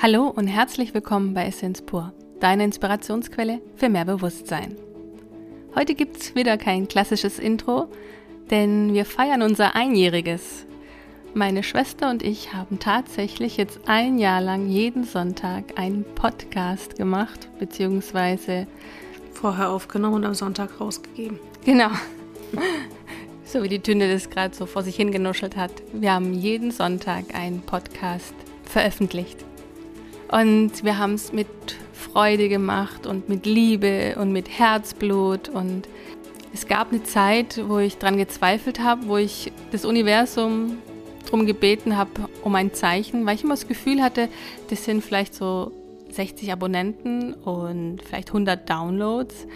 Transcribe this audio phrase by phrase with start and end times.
[0.00, 4.76] Hallo und herzlich willkommen bei Essenz Pur, deine Inspirationsquelle für mehr Bewusstsein.
[5.74, 7.88] Heute gibt es wieder kein klassisches Intro,
[8.48, 10.66] denn wir feiern unser Einjähriges.
[11.34, 17.48] Meine Schwester und ich haben tatsächlich jetzt ein Jahr lang jeden Sonntag einen Podcast gemacht,
[17.58, 18.68] beziehungsweise
[19.32, 21.40] vorher aufgenommen und am Sonntag rausgegeben.
[21.64, 21.90] Genau.
[23.44, 25.72] So wie die Tünde das gerade so vor sich hingenuschelt hat.
[25.94, 28.34] Wir haben jeden Sonntag einen Podcast
[28.64, 29.47] veröffentlicht.
[30.30, 31.48] Und wir haben es mit
[31.92, 35.48] Freude gemacht und mit Liebe und mit Herzblut.
[35.48, 35.88] Und
[36.52, 40.78] es gab eine Zeit, wo ich daran gezweifelt habe, wo ich das Universum
[41.24, 42.10] darum gebeten habe,
[42.42, 44.28] um ein Zeichen, weil ich immer das Gefühl hatte,
[44.70, 45.72] das sind vielleicht so
[46.10, 49.46] 60 Abonnenten und vielleicht 100 Downloads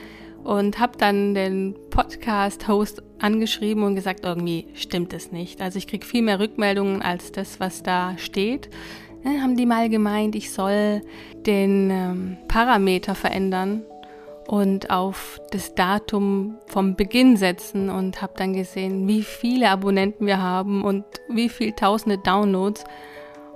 [0.45, 5.62] und habe dann den Podcast-Host angeschrieben und gesagt, irgendwie stimmt es nicht.
[5.62, 8.69] Also ich kriege viel mehr Rückmeldungen als das, was da steht.
[9.25, 11.03] Dann haben die mal gemeint, ich soll
[11.47, 13.83] den ähm, Parameter verändern
[14.48, 20.43] und auf das Datum vom Beginn setzen und habe dann gesehen, wie viele Abonnenten wir
[20.43, 22.84] haben und wie viele tausende Downloads.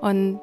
[0.00, 0.40] Und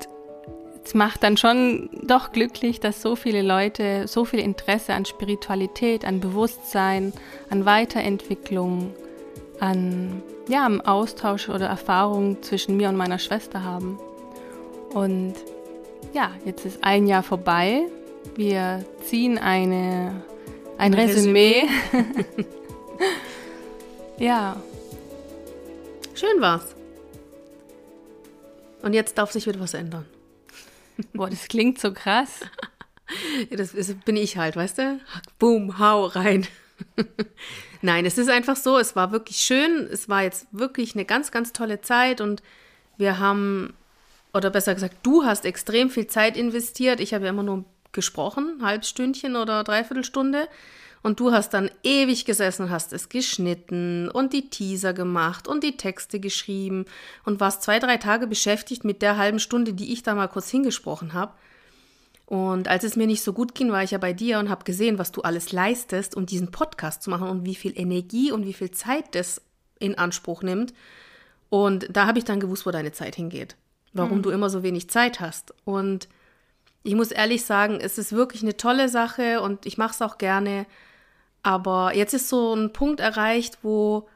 [0.83, 6.03] es macht dann schon doch glücklich, dass so viele Leute so viel Interesse an Spiritualität,
[6.03, 7.13] an Bewusstsein,
[7.49, 8.94] an Weiterentwicklung,
[9.59, 13.97] an ja, Austausch oder Erfahrung zwischen mir und meiner Schwester haben.
[14.94, 15.33] Und
[16.13, 17.88] ja, jetzt ist ein Jahr vorbei.
[18.36, 20.23] Wir ziehen eine,
[20.77, 21.63] ein, ein Resümee.
[21.91, 22.45] Resümee.
[24.17, 24.61] ja.
[26.13, 26.75] Schön war's.
[28.83, 30.05] Und jetzt darf sich wieder was ändern.
[31.13, 32.41] Boah, das klingt so krass.
[33.50, 35.00] das ist, bin ich halt, weißt du?
[35.39, 36.45] Boom, hau rein.
[37.81, 39.88] Nein, es ist einfach so, es war wirklich schön.
[39.91, 42.44] Es war jetzt wirklich eine ganz, ganz tolle Zeit und
[42.97, 43.73] wir haben,
[44.33, 46.99] oder besser gesagt, du hast extrem viel Zeit investiert.
[46.99, 50.47] Ich habe ja immer nur gesprochen, halbstündchen oder dreiviertelstunde.
[51.03, 55.75] Und du hast dann ewig gesessen, hast es geschnitten und die Teaser gemacht und die
[55.75, 56.85] Texte geschrieben
[57.25, 60.49] und warst zwei, drei Tage beschäftigt mit der halben Stunde, die ich da mal kurz
[60.49, 61.33] hingesprochen habe.
[62.25, 64.63] Und als es mir nicht so gut ging, war ich ja bei dir und habe
[64.63, 68.45] gesehen, was du alles leistest, um diesen Podcast zu machen und wie viel Energie und
[68.45, 69.41] wie viel Zeit das
[69.79, 70.73] in Anspruch nimmt.
[71.49, 73.57] Und da habe ich dann gewusst, wo deine Zeit hingeht.
[73.93, 74.23] Warum mhm.
[74.23, 75.53] du immer so wenig Zeit hast.
[75.65, 76.09] Und
[76.83, 80.17] ich muss ehrlich sagen, es ist wirklich eine tolle Sache und ich mache es auch
[80.17, 80.65] gerne.
[81.41, 84.07] Aber jetzt ist so ein Punkt erreicht, wo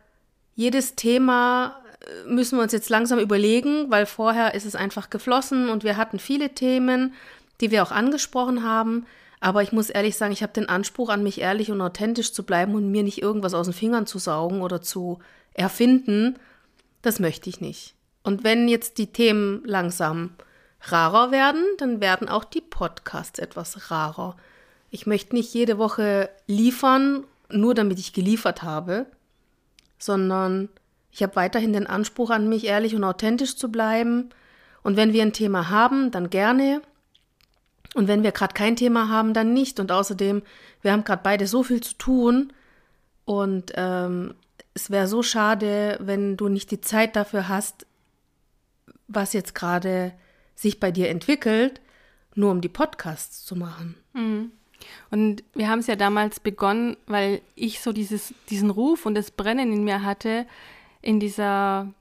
[0.56, 5.70] jedes Thema äh, müssen wir uns jetzt langsam überlegen, weil vorher ist es einfach geflossen
[5.70, 7.14] und wir hatten viele Themen,
[7.62, 9.06] die wir auch angesprochen haben.
[9.40, 12.44] Aber ich muss ehrlich sagen, ich habe den Anspruch an mich ehrlich und authentisch zu
[12.44, 15.20] bleiben und mir nicht irgendwas aus den Fingern zu saugen oder zu
[15.54, 16.38] erfinden.
[17.02, 17.97] Das möchte ich nicht.
[18.28, 20.32] Und wenn jetzt die Themen langsam
[20.82, 24.36] rarer werden, dann werden auch die Podcasts etwas rarer.
[24.90, 29.06] Ich möchte nicht jede Woche liefern, nur damit ich geliefert habe,
[29.98, 30.68] sondern
[31.10, 34.28] ich habe weiterhin den Anspruch an mich, ehrlich und authentisch zu bleiben.
[34.84, 36.82] Und wenn wir ein Thema haben, dann gerne.
[37.96, 39.80] Und wenn wir gerade kein Thema haben, dann nicht.
[39.80, 40.42] Und außerdem,
[40.82, 42.52] wir haben gerade beide so viel zu tun.
[43.24, 44.34] Und ähm,
[44.74, 47.88] es wäre so schade, wenn du nicht die Zeit dafür hast,
[49.08, 50.14] was jetzt gerade
[50.56, 51.82] sich bei dir entwickelt,
[52.36, 53.96] nur um die Podcasts zu machen.
[54.14, 54.52] Mhm.
[55.10, 59.32] Und wir haben es ja damals begonnen, weil ich so dieses, diesen Ruf und das
[59.32, 60.46] Brennen in mir hatte,
[61.02, 61.94] in dieser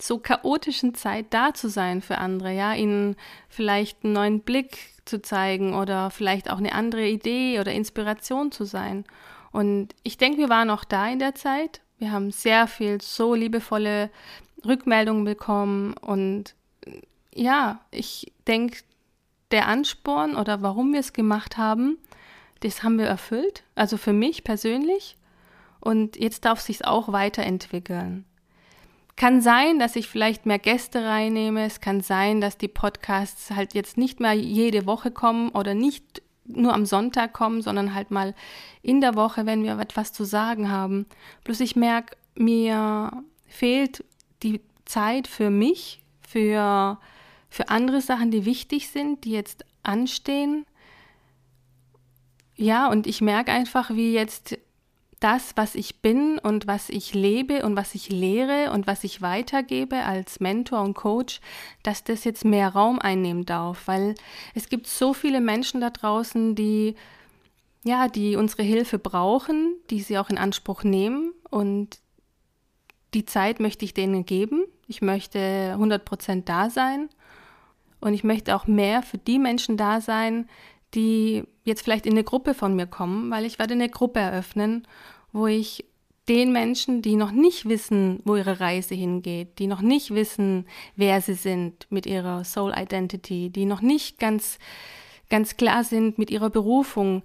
[0.00, 3.16] so chaotischen Zeit da zu sein für andere, ja, ihnen
[3.48, 8.64] vielleicht einen neuen Blick zu zeigen oder vielleicht auch eine andere Idee oder Inspiration zu
[8.64, 9.04] sein.
[9.52, 11.80] Und ich denke, wir waren auch da in der Zeit.
[11.98, 14.10] Wir haben sehr viel so liebevolle
[14.66, 16.54] Rückmeldungen bekommen und
[17.34, 18.78] ja, ich denke,
[19.50, 21.98] der Ansporn oder warum wir es gemacht haben,
[22.60, 25.16] das haben wir erfüllt, also für mich persönlich.
[25.80, 28.24] Und jetzt darf es sich auch weiterentwickeln.
[29.16, 31.64] Kann sein, dass ich vielleicht mehr Gäste reinnehme.
[31.66, 36.22] Es kann sein, dass die Podcasts halt jetzt nicht mehr jede Woche kommen oder nicht
[36.46, 38.34] nur am Sonntag kommen, sondern halt mal
[38.82, 41.06] in der Woche, wenn wir etwas zu sagen haben.
[41.44, 44.04] Bloß ich merke, mir fehlt
[44.44, 46.98] die Zeit für mich, für,
[47.48, 50.66] für andere Sachen, die wichtig sind, die jetzt anstehen.
[52.56, 54.58] Ja, und ich merke einfach, wie jetzt
[55.20, 59.22] das, was ich bin und was ich lebe und was ich lehre und was ich
[59.22, 61.40] weitergebe als Mentor und Coach,
[61.82, 64.14] dass das jetzt mehr Raum einnehmen darf, weil
[64.54, 66.94] es gibt so viele Menschen da draußen, die
[67.84, 71.98] ja, die unsere Hilfe brauchen, die sie auch in Anspruch nehmen und
[73.14, 74.64] die Zeit möchte ich denen geben.
[74.86, 77.08] Ich möchte 100% da sein
[78.00, 80.48] Und ich möchte auch mehr für die Menschen da sein,
[80.94, 84.86] die jetzt vielleicht in eine Gruppe von mir kommen, weil ich werde eine Gruppe eröffnen,
[85.32, 85.86] wo ich
[86.28, 90.66] den Menschen, die noch nicht wissen, wo ihre Reise hingeht, die noch nicht wissen,
[90.96, 94.58] wer sie sind mit ihrer Soul Identity, die noch nicht ganz,
[95.28, 97.22] ganz klar sind mit ihrer Berufung,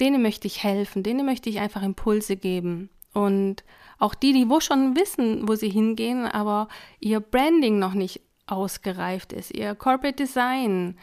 [0.00, 2.88] denen möchte ich helfen, denen möchte ich einfach Impulse geben.
[3.12, 3.64] Und
[4.00, 6.66] auch die, die wo schon wissen, wo sie hingehen, aber
[6.98, 10.96] ihr Branding noch nicht ausgereift ist, ihr Corporate Design,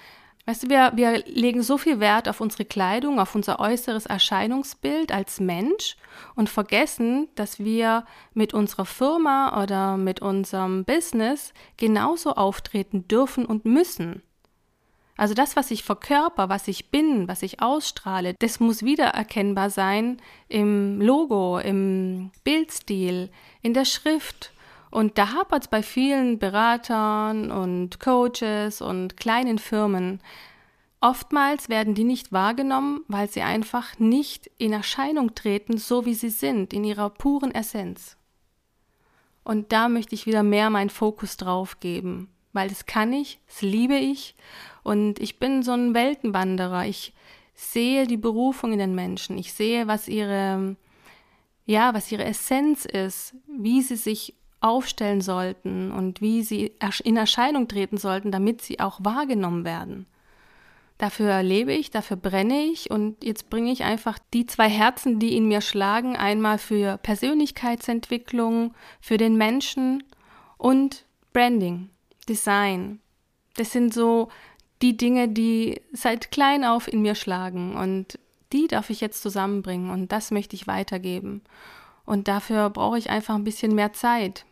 [0.47, 5.11] Weißt du, wir, wir legen so viel Wert auf unsere Kleidung, auf unser äußeres Erscheinungsbild
[5.11, 5.97] als Mensch
[6.35, 13.65] und vergessen, dass wir mit unserer Firma oder mit unserem Business genauso auftreten dürfen und
[13.65, 14.21] müssen.
[15.17, 20.17] Also das, was ich verkörper, was ich bin, was ich ausstrahle, das muss wiedererkennbar sein
[20.47, 23.29] im Logo, im Bildstil,
[23.61, 24.53] in der Schrift
[24.89, 30.21] und da hapert es bei vielen Beratern und Coaches und kleinen Firmen.
[31.01, 36.29] Oftmals werden die nicht wahrgenommen, weil sie einfach nicht in Erscheinung treten, so wie sie
[36.29, 38.17] sind, in ihrer puren Essenz.
[39.43, 43.61] Und da möchte ich wieder mehr meinen Fokus drauf geben, weil das kann ich, das
[43.61, 44.35] liebe ich
[44.87, 46.85] und ich bin so ein Weltenwanderer.
[46.85, 47.13] Ich
[47.53, 49.37] sehe die Berufung in den Menschen.
[49.37, 50.77] Ich sehe, was ihre,
[51.65, 56.71] ja, was ihre Essenz ist, wie sie sich aufstellen sollten und wie sie
[57.03, 60.05] in Erscheinung treten sollten, damit sie auch wahrgenommen werden.
[60.97, 65.35] Dafür lebe ich, dafür brenne ich und jetzt bringe ich einfach die zwei Herzen, die
[65.35, 70.03] in mir schlagen, einmal für Persönlichkeitsentwicklung, für den Menschen
[70.57, 71.03] und
[71.33, 71.89] Branding,
[72.29, 73.01] Design.
[73.57, 74.29] Das sind so
[74.81, 78.19] die Dinge, die seit klein auf in mir schlagen und
[78.53, 81.41] die darf ich jetzt zusammenbringen und das möchte ich weitergeben.
[82.05, 84.45] Und dafür brauche ich einfach ein bisschen mehr Zeit.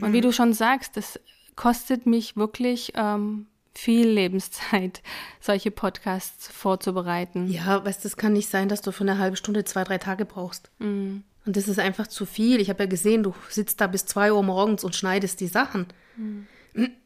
[0.00, 0.22] Und wie mhm.
[0.22, 1.20] du schon sagst, das
[1.54, 5.02] kostet mich wirklich ähm, viel Lebenszeit,
[5.40, 7.48] solche Podcasts vorzubereiten.
[7.48, 10.24] Ja, weißt das kann nicht sein, dass du für eine halbe Stunde zwei, drei Tage
[10.24, 10.70] brauchst.
[10.78, 11.22] Mhm.
[11.46, 12.60] Und das ist einfach zu viel.
[12.60, 15.86] Ich habe ja gesehen, du sitzt da bis zwei Uhr morgens und schneidest die Sachen.
[16.16, 16.46] Mhm.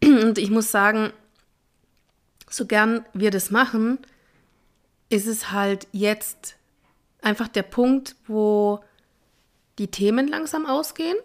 [0.00, 1.12] Und ich muss sagen,
[2.56, 3.98] so gern wir das machen,
[5.08, 6.56] ist es halt jetzt
[7.22, 8.80] einfach der Punkt, wo
[9.78, 11.16] die Themen langsam ausgehen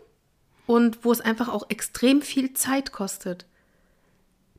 [0.65, 3.45] und wo es einfach auch extrem viel Zeit kostet.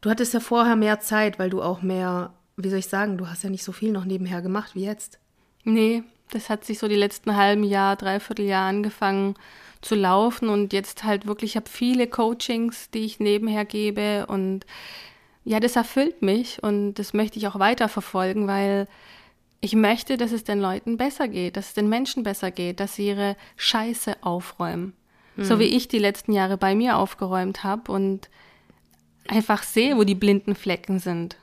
[0.00, 3.28] Du hattest ja vorher mehr Zeit, weil du auch mehr, wie soll ich sagen, du
[3.28, 5.18] hast ja nicht so viel noch nebenher gemacht wie jetzt.
[5.64, 9.34] Nee, das hat sich so die letzten halben Jahr, dreiviertel Jahr angefangen
[9.82, 14.66] zu laufen und jetzt halt wirklich, ich habe viele Coachings, die ich nebenher gebe und
[15.44, 18.86] ja, das erfüllt mich und das möchte ich auch weiter verfolgen, weil
[19.60, 22.94] ich möchte, dass es den Leuten besser geht, dass es den Menschen besser geht, dass
[22.94, 24.94] sie ihre Scheiße aufräumen.
[25.36, 25.44] Mhm.
[25.44, 28.30] So wie ich die letzten Jahre bei mir aufgeräumt habe und
[29.28, 31.36] einfach sehe, wo die blinden Flecken sind.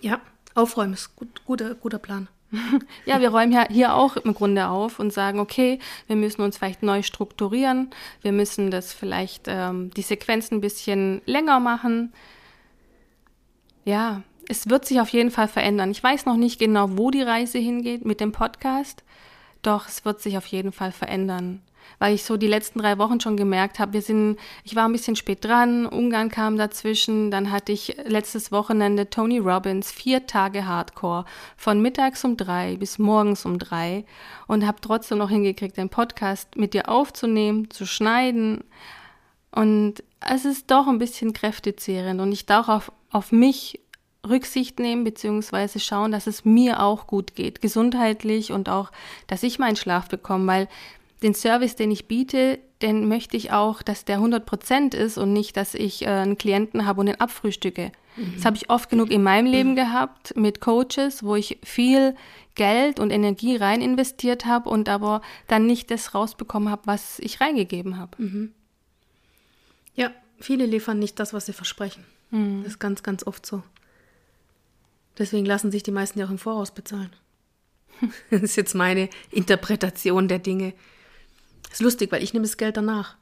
[0.00, 0.20] Ja,
[0.54, 2.28] aufräumen ist gut, guter, guter Plan.
[3.06, 6.58] ja, wir räumen ja hier auch im Grunde auf und sagen, okay, wir müssen uns
[6.58, 7.90] vielleicht neu strukturieren,
[8.20, 12.12] wir müssen das vielleicht ähm, die Sequenzen ein bisschen länger machen.
[13.84, 15.90] Ja, es wird sich auf jeden Fall verändern.
[15.90, 19.02] Ich weiß noch nicht genau, wo die Reise hingeht mit dem Podcast,
[19.62, 21.62] doch es wird sich auf jeden Fall verändern.
[21.98, 24.92] Weil ich so die letzten drei Wochen schon gemerkt habe, wir sind, ich war ein
[24.92, 30.66] bisschen spät dran, Ungarn kam dazwischen, dann hatte ich letztes Wochenende Tony Robbins, vier Tage
[30.66, 31.24] Hardcore,
[31.56, 34.04] von mittags um drei bis morgens um drei
[34.46, 38.64] und habe trotzdem noch hingekriegt, den Podcast mit dir aufzunehmen, zu schneiden.
[39.50, 43.80] Und es ist doch ein bisschen kräftezehrend und ich darf auf, auf mich
[44.28, 48.92] Rücksicht nehmen beziehungsweise schauen, dass es mir auch gut geht, gesundheitlich und auch,
[49.26, 50.68] dass ich meinen Schlaf bekomme, weil
[51.22, 55.32] den Service, den ich biete, den möchte ich auch, dass der 100 Prozent ist und
[55.32, 57.92] nicht, dass ich äh, einen Klienten habe und den abfrühstücke.
[58.16, 58.32] Mhm.
[58.36, 62.14] Das habe ich oft genug in meinem Leben gehabt mit Coaches, wo ich viel
[62.54, 67.40] Geld und Energie rein investiert habe und aber dann nicht das rausbekommen habe, was ich
[67.40, 68.22] reingegeben habe.
[68.22, 68.52] Mhm.
[69.94, 72.04] Ja, viele liefern nicht das, was sie versprechen.
[72.30, 72.62] Mhm.
[72.64, 73.62] Das ist ganz, ganz oft so.
[75.18, 77.10] Deswegen lassen sich die meisten ja auch im Voraus bezahlen.
[78.30, 80.74] Das ist jetzt meine Interpretation der Dinge.
[81.72, 83.16] Das ist lustig, weil ich nehme das Geld danach.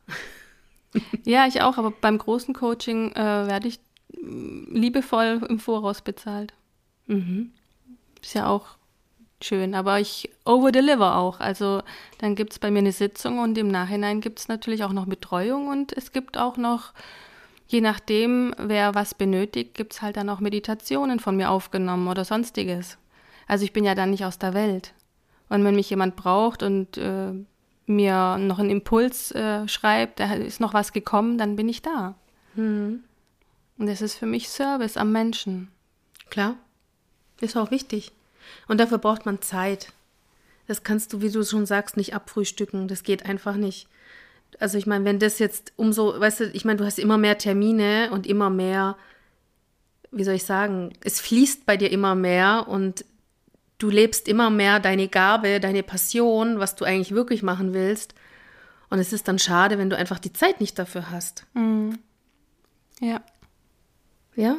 [1.24, 3.78] Ja, ich auch, aber beim großen Coaching äh, werde ich
[4.20, 6.52] mm, liebevoll im Voraus bezahlt.
[7.06, 7.52] Mhm.
[8.20, 8.66] Ist ja auch
[9.40, 11.38] schön, aber ich overdeliver auch.
[11.38, 11.82] Also
[12.18, 15.06] dann gibt es bei mir eine Sitzung und im Nachhinein gibt es natürlich auch noch
[15.06, 16.92] Betreuung und es gibt auch noch
[17.68, 22.24] je nachdem, wer was benötigt, gibt es halt dann auch Meditationen von mir aufgenommen oder
[22.24, 22.98] sonstiges.
[23.46, 24.92] Also ich bin ja dann nicht aus der Welt.
[25.48, 27.32] Und wenn mich jemand braucht und äh,
[27.90, 32.14] mir noch einen Impuls äh, schreibt, da ist noch was gekommen, dann bin ich da.
[32.54, 33.04] Hm.
[33.78, 35.68] Und das ist für mich Service am Menschen.
[36.28, 36.56] Klar.
[37.40, 38.12] Ist auch wichtig.
[38.68, 39.92] Und dafür braucht man Zeit.
[40.66, 42.88] Das kannst du, wie du schon sagst, nicht abfrühstücken.
[42.88, 43.88] Das geht einfach nicht.
[44.58, 47.38] Also ich meine, wenn das jetzt umso, weißt du, ich meine, du hast immer mehr
[47.38, 48.96] Termine und immer mehr,
[50.10, 53.04] wie soll ich sagen, es fließt bei dir immer mehr und
[53.80, 58.14] du lebst immer mehr deine Gabe, deine Passion, was du eigentlich wirklich machen willst.
[58.90, 61.46] Und es ist dann schade, wenn du einfach die Zeit nicht dafür hast.
[61.54, 61.98] Mhm.
[63.00, 63.22] Ja.
[64.36, 64.58] Ja?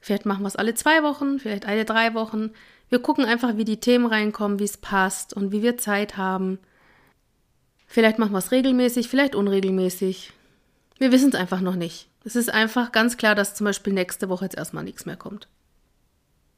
[0.00, 2.50] Vielleicht machen wir es alle zwei Wochen, vielleicht alle drei Wochen.
[2.88, 6.58] Wir gucken einfach, wie die Themen reinkommen, wie es passt und wie wir Zeit haben.
[7.86, 10.32] Vielleicht machen wir es regelmäßig, vielleicht unregelmäßig.
[10.98, 12.08] Wir wissen es einfach noch nicht.
[12.24, 15.48] Es ist einfach ganz klar, dass zum Beispiel nächste Woche jetzt erstmal nichts mehr kommt.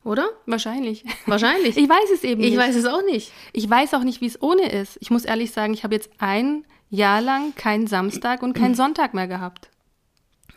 [0.02, 0.28] Oder?
[0.46, 1.04] Wahrscheinlich.
[1.26, 1.76] Wahrscheinlich.
[1.80, 2.52] Ich weiß es eben nicht.
[2.52, 3.32] Ich weiß es auch nicht.
[3.52, 4.96] Ich weiß auch nicht, wie es ohne ist.
[5.00, 9.14] Ich muss ehrlich sagen, ich habe jetzt ein Jahr lang keinen Samstag und keinen Sonntag
[9.14, 9.68] mehr gehabt.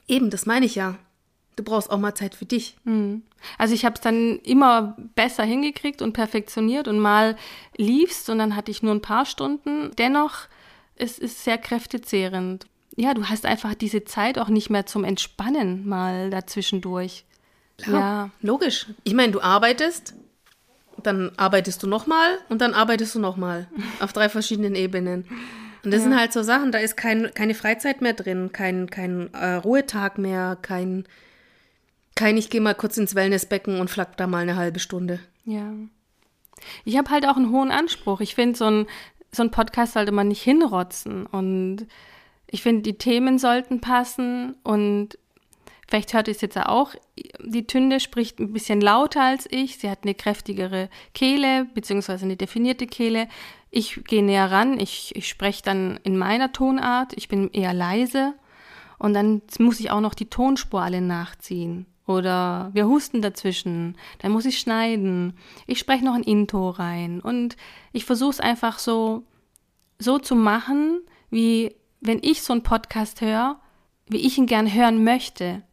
[0.07, 0.95] Eben, das meine ich ja.
[1.55, 2.77] Du brauchst auch mal Zeit für dich.
[2.83, 3.23] Mhm.
[3.57, 7.35] Also ich habe es dann immer besser hingekriegt und perfektioniert und mal
[7.77, 9.91] liefst und dann hatte ich nur ein paar Stunden.
[9.97, 10.47] Dennoch
[10.95, 12.65] es ist sehr kräftezehrend.
[12.95, 17.25] Ja, du hast einfach diese Zeit auch nicht mehr zum Entspannen mal dazwischendurch.
[17.77, 18.29] Klar, ja.
[18.41, 18.87] logisch.
[19.03, 20.13] Ich meine, du arbeitest,
[21.01, 23.67] dann arbeitest du nochmal und dann arbeitest du nochmal
[23.99, 25.25] auf drei verschiedenen Ebenen.
[25.83, 26.09] Und das ja.
[26.09, 30.17] sind halt so Sachen, da ist kein, keine Freizeit mehr drin, kein, kein äh, Ruhetag
[30.17, 31.05] mehr, kein,
[32.15, 35.19] kein ich gehe mal kurz ins Wellnessbecken und flack da mal eine halbe Stunde.
[35.43, 35.73] Ja.
[36.85, 38.21] Ich habe halt auch einen hohen Anspruch.
[38.21, 38.87] Ich finde, so ein,
[39.33, 41.25] so ein Podcast sollte man nicht hinrotzen.
[41.25, 41.87] Und
[42.47, 45.17] ich finde, die Themen sollten passen und
[45.87, 46.95] Vielleicht hört ihr es jetzt auch.
[47.39, 49.77] Die Tünde spricht ein bisschen lauter als ich.
[49.77, 53.27] Sie hat eine kräftigere Kehle, beziehungsweise eine definierte Kehle.
[53.69, 54.79] Ich gehe näher ran.
[54.79, 57.13] Ich, ich spreche dann in meiner Tonart.
[57.15, 58.33] Ich bin eher leise.
[58.97, 61.85] Und dann muss ich auch noch die Tonspur alle nachziehen.
[62.05, 63.97] Oder wir husten dazwischen.
[64.19, 65.37] Dann muss ich schneiden.
[65.67, 67.19] Ich spreche noch ein Intro rein.
[67.19, 67.55] Und
[67.91, 69.23] ich versuche es einfach so,
[69.99, 73.59] so zu machen, wie wenn ich so einen Podcast höre,
[74.07, 75.63] wie ich ihn gern hören möchte.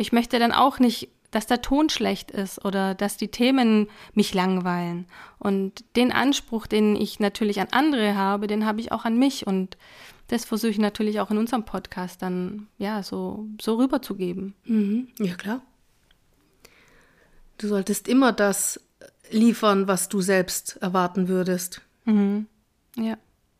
[0.00, 4.32] Ich möchte dann auch nicht, dass der Ton schlecht ist oder dass die Themen mich
[4.32, 5.04] langweilen.
[5.38, 9.46] Und den Anspruch, den ich natürlich an andere habe, den habe ich auch an mich.
[9.46, 9.76] Und
[10.28, 14.54] das versuche ich natürlich auch in unserem Podcast dann, ja, so, so rüberzugeben.
[14.64, 15.08] Mhm.
[15.18, 15.60] Ja, klar.
[17.58, 18.80] Du solltest immer das
[19.30, 21.82] liefern, was du selbst erwarten würdest.
[22.06, 22.46] Mhm.
[22.96, 23.18] Ja.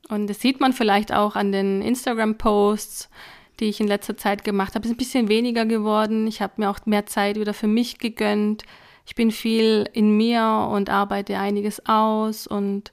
[0.09, 3.11] Und das sieht man vielleicht auch an den Instagram-Posts,
[3.61, 4.85] die ich in letzter Zeit gemacht habe.
[4.85, 6.27] Es ist ein bisschen weniger geworden.
[6.27, 8.65] Ich habe mir auch mehr Zeit wieder für mich gegönnt.
[9.07, 12.93] Ich bin viel in mir und arbeite einiges aus und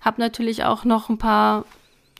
[0.00, 1.64] habe natürlich auch noch ein paar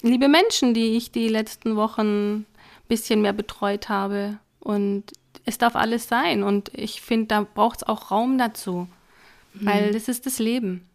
[0.02, 2.46] liebe Menschen, die ich die letzten Wochen ein
[2.88, 4.38] bisschen mehr betreut habe.
[4.60, 5.04] Und
[5.44, 6.42] es darf alles sein.
[6.42, 8.88] Und ich finde, da braucht es auch Raum dazu.
[9.54, 9.66] Mhm.
[9.66, 10.87] Weil das ist das Leben.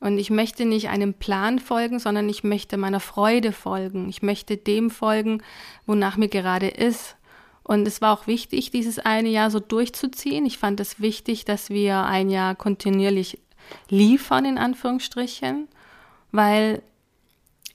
[0.00, 4.08] Und ich möchte nicht einem Plan folgen, sondern ich möchte meiner Freude folgen.
[4.08, 5.42] Ich möchte dem folgen,
[5.86, 7.16] wonach mir gerade ist.
[7.64, 10.46] Und es war auch wichtig, dieses eine Jahr so durchzuziehen.
[10.46, 13.38] Ich fand es wichtig, dass wir ein Jahr kontinuierlich
[13.90, 15.68] liefern, in Anführungsstrichen,
[16.32, 16.82] weil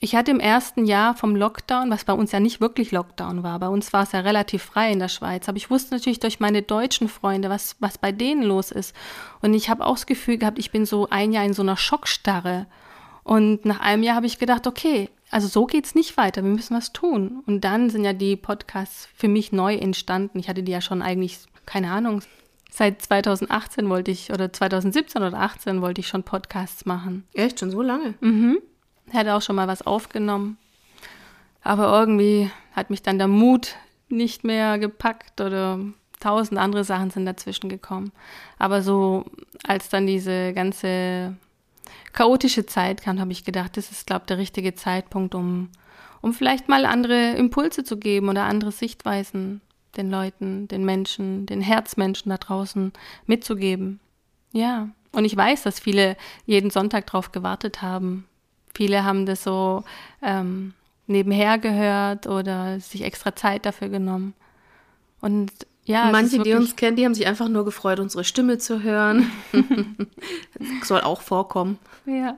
[0.04, 3.58] ich hatte im ersten Jahr vom Lockdown, was bei uns ja nicht wirklich Lockdown war,
[3.60, 6.42] bei uns war es ja relativ frei in der Schweiz, aber ich wusste natürlich durch
[6.42, 8.94] meine deutschen Freunde, was, was bei denen los ist.
[9.42, 11.78] Und ich habe auch das Gefühl gehabt, ich bin so ein Jahr in so einer
[11.78, 12.68] Schockstarre.
[13.24, 16.76] Und nach einem Jahr habe ich gedacht, okay, also so geht's nicht weiter, wir müssen
[16.76, 17.42] was tun.
[17.46, 20.38] Und dann sind ja die Podcasts für mich neu entstanden.
[20.38, 22.22] Ich hatte die ja schon eigentlich, keine Ahnung,
[22.70, 27.24] seit 2018 wollte ich, oder 2017 oder 2018 wollte ich schon Podcasts machen.
[27.34, 28.16] Echt, schon so lange?
[28.20, 28.58] Mhm.
[29.12, 30.58] Hätte auch schon mal was aufgenommen.
[31.62, 33.76] Aber irgendwie hat mich dann der Mut
[34.10, 35.80] nicht mehr gepackt oder
[36.20, 38.12] tausend andere Sachen sind dazwischen gekommen.
[38.58, 39.26] Aber so,
[39.68, 41.36] als dann diese ganze
[42.14, 45.70] chaotische Zeit kam, habe ich gedacht, das ist, glaube ich, der richtige Zeitpunkt, um,
[46.22, 49.62] um vielleicht mal andere Impulse zu geben oder andere Sichtweisen
[49.98, 52.94] den Leuten, den Menschen, den Herzmenschen da draußen
[53.26, 54.00] mitzugeben.
[54.52, 58.26] Ja, und ich weiß, dass viele jeden Sonntag drauf gewartet haben,
[58.76, 59.84] Viele haben das so
[60.22, 60.74] ähm,
[61.08, 64.34] nebenher gehört oder sich extra Zeit dafür genommen.
[65.22, 65.52] Und
[65.86, 69.30] ja, manche, die uns kennen, die haben sich einfach nur gefreut, unsere Stimme zu hören.
[70.84, 71.78] soll auch vorkommen.
[72.06, 72.38] Ja.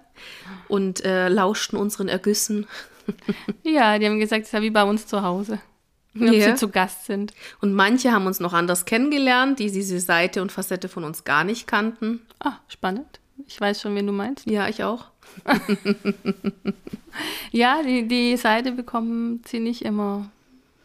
[0.68, 2.66] Und äh, lauschten unseren Ergüssen.
[3.64, 5.60] ja, die haben gesagt, es ist ja wie bei uns zu Hause.
[6.14, 6.52] Wenn ja.
[6.52, 7.34] sie zu Gast sind.
[7.62, 11.44] Und manche haben uns noch anders kennengelernt, die diese Seite und Facette von uns gar
[11.44, 12.22] nicht kannten.
[12.40, 13.20] Ah, spannend.
[13.48, 14.50] Ich weiß schon, wen du meinst.
[14.50, 15.08] Ja, ich auch.
[17.52, 20.32] ja, die, die Seite bekommen sie nicht immer.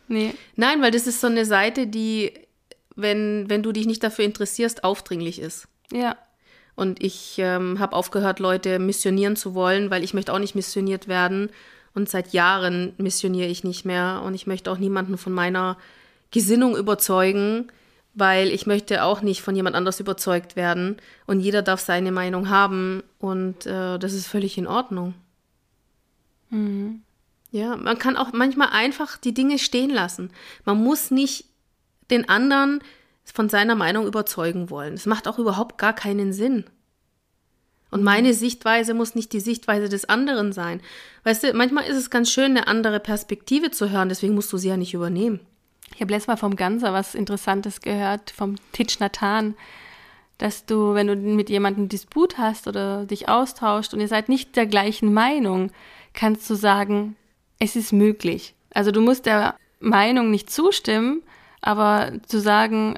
[0.09, 0.35] Nee.
[0.57, 2.33] Nein, weil das ist so eine Seite, die
[2.97, 5.69] wenn, wenn du dich nicht dafür interessierst, aufdringlich ist.
[5.93, 6.17] Ja.
[6.77, 11.09] Und ich ähm, habe aufgehört, Leute missionieren zu wollen, weil ich möchte auch nicht missioniert
[11.09, 11.51] werden.
[11.95, 14.23] Und seit Jahren missioniere ich nicht mehr.
[14.25, 15.77] Und ich möchte auch niemanden von meiner
[16.31, 17.71] Gesinnung überzeugen,
[18.15, 20.97] weil ich möchte auch nicht von jemand anders überzeugt werden.
[21.27, 23.03] Und jeder darf seine Meinung haben.
[23.19, 25.15] Und äh, das ist völlig in Ordnung.
[26.51, 27.03] Mhm.
[27.53, 30.31] Ja, man kann auch manchmal einfach die Dinge stehen lassen.
[30.65, 31.47] Man muss nicht
[32.11, 32.81] den anderen
[33.25, 34.95] von seiner Meinung überzeugen wollen.
[34.95, 36.65] Es macht auch überhaupt gar keinen Sinn.
[37.91, 40.81] Und meine Sichtweise muss nicht die Sichtweise des anderen sein.
[41.25, 44.59] Weißt du, manchmal ist es ganz schön, eine andere Perspektive zu hören, deswegen musst du
[44.59, 45.41] sie ja nicht übernehmen.
[46.01, 49.55] Ich habe letztes Mal vom Ganser was Interessantes gehört, vom Titch Nathan,
[50.39, 54.57] dass du, wenn du mit jemandem Disput hast oder dich austauscht und ihr seid nicht
[54.57, 55.71] der gleichen Meinung,
[56.15, 57.17] kannst du sagen,
[57.59, 58.55] es ist möglich.
[58.73, 61.21] Also du musst der Meinung nicht zustimmen,
[61.61, 62.95] aber zu sagen,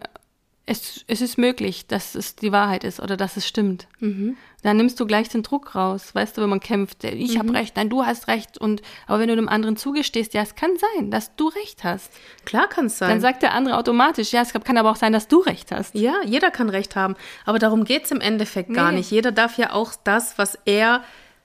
[0.64, 3.88] es, es ist möglich, dass es die Wahrheit ist oder dass es stimmt.
[3.99, 4.37] Mhm.
[4.62, 7.75] Dann nimmst du gleich den Druck raus, weißt du, wenn man kämpft, ich habe recht,
[7.75, 8.59] nein, du hast recht.
[8.59, 12.12] Und aber wenn du dem anderen zugestehst, ja, es kann sein, dass du recht hast,
[12.45, 13.09] Klar kann es sein.
[13.11, 15.97] dann sagt der andere automatisch, ja, es kann aber auch sein, dass du recht hast.
[15.97, 17.16] Ja, jeder kann Recht haben.
[17.45, 18.99] Aber darum geht es im Endeffekt gar Nee.
[18.99, 19.11] nicht.
[19.11, 21.02] Jeder darf ja auch das, was er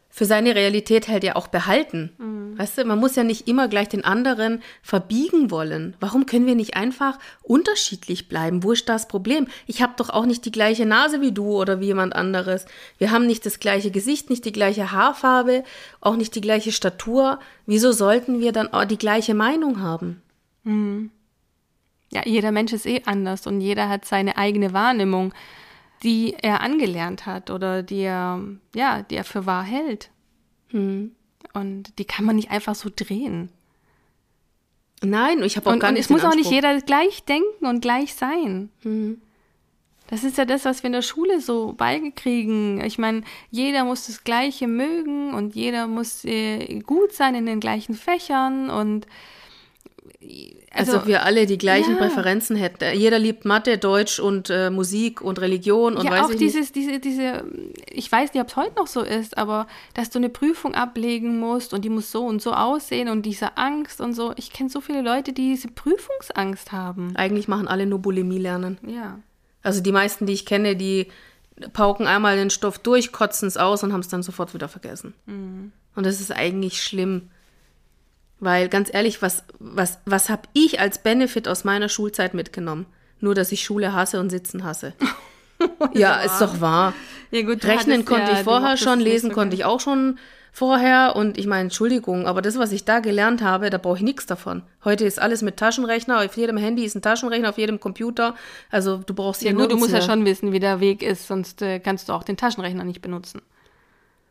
[0.09, 2.13] für seine Realität hält, ja auch behalten.
[2.17, 2.57] Mhm.
[2.57, 5.95] Weißt du, man muss ja nicht immer gleich den anderen verbiegen wollen.
[5.99, 8.63] Warum können wir nicht einfach unterschiedlich bleiben?
[8.63, 9.47] Wo ist das Problem?
[9.67, 12.65] Ich habe doch auch nicht die gleiche Nase wie du oder wie jemand anderes.
[12.97, 15.63] Wir haben nicht das gleiche Gesicht, nicht die gleiche Haarfarbe,
[16.01, 17.39] auch nicht die gleiche Statur.
[17.65, 20.21] Wieso sollten wir dann auch die gleiche Meinung haben?
[22.11, 25.33] Ja, jeder Mensch ist eh anders und jeder hat seine eigene Wahrnehmung,
[26.03, 28.41] die er angelernt hat oder die er,
[28.75, 30.09] ja, die er für wahr hält.
[30.69, 31.11] Hm.
[31.53, 33.49] Und die kann man nicht einfach so drehen.
[35.03, 37.65] Nein, ich habe auch Und, gar und nicht es muss auch nicht jeder gleich denken
[37.65, 38.69] und gleich sein.
[38.83, 39.21] Mhm.
[40.09, 42.81] Das ist ja das, was wir in der Schule so beigekriegen.
[42.83, 47.59] Ich meine, jeder muss das Gleiche mögen und jeder muss äh, gut sein in den
[47.59, 49.05] gleichen Fächern und
[50.71, 51.97] Als also, ob wir alle die gleichen ja.
[51.97, 52.97] Präferenzen hätten.
[52.97, 56.53] Jeder liebt Mathe, Deutsch und äh, Musik und Religion und ja, weiß auch ich nicht.
[56.53, 57.45] dieses, diese, diese,
[57.89, 61.39] ich weiß nicht, ob es heute noch so ist, aber dass du eine Prüfung ablegen
[61.39, 64.33] musst und die muss so und so aussehen und diese Angst und so.
[64.37, 67.15] Ich kenne so viele Leute, die diese Prüfungsangst haben.
[67.15, 68.77] Eigentlich machen alle nur Bulimie lernen.
[68.85, 69.19] Ja.
[69.63, 71.07] Also die meisten, die ich kenne, die
[71.73, 75.13] pauken einmal den Stoff durch, kotzen es aus und haben es dann sofort wieder vergessen.
[75.25, 75.71] Mhm.
[75.95, 77.29] Und das ist eigentlich schlimm.
[78.39, 82.85] Weil ganz ehrlich, was, was, was habe ich als Benefit aus meiner Schulzeit mitgenommen?
[83.19, 84.93] Nur, dass ich Schule hasse und Sitzen hasse.
[85.93, 86.93] ja, ist doch wahr.
[87.31, 90.19] Ja, gut, Rechnen konnte ja- ich vorher schon, lesen konnte ich auch schon
[90.51, 91.15] vorher.
[91.15, 94.27] Und ich meine, Entschuldigung, aber das, was ich da gelernt habe, da brauche ich nichts
[94.27, 94.61] davon.
[94.83, 98.35] Heute ist alles mit Taschenrechner, auf jedem Handy ist ein Taschenrechner, auf jedem Computer.
[98.69, 101.27] Also du brauchst Ja, gut, du musst ja nirgends schon wissen, wie der Weg ist,
[101.27, 103.41] sonst äh, kannst du auch den Taschenrechner nicht benutzen.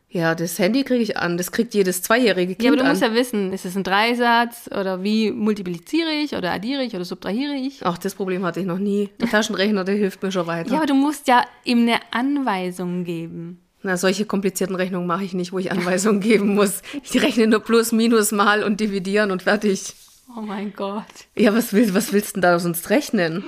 [0.09, 1.37] Ja, das Handy kriege ich an.
[1.37, 2.89] Das kriegt jedes zweijährige Kind Ja, aber du an.
[2.89, 7.03] musst ja wissen, ist es ein Dreisatz oder wie multipliziere ich oder addiere ich oder
[7.03, 7.85] subtrahiere ich?
[7.85, 9.09] Auch das Problem hatte ich noch nie.
[9.19, 10.71] Der Taschenrechner, der hilft mir schon weiter.
[10.71, 13.59] Ja, aber du musst ja ihm eine Anweisung geben.
[13.83, 16.81] Na, solche komplizierten Rechnungen mache ich nicht, wo ich Anweisungen geben muss.
[17.03, 19.93] Ich rechne nur plus, minus, mal und dividieren und fertig.
[20.35, 21.03] Oh mein Gott.
[21.35, 23.43] Ja, was, will, was willst du denn da sonst rechnen?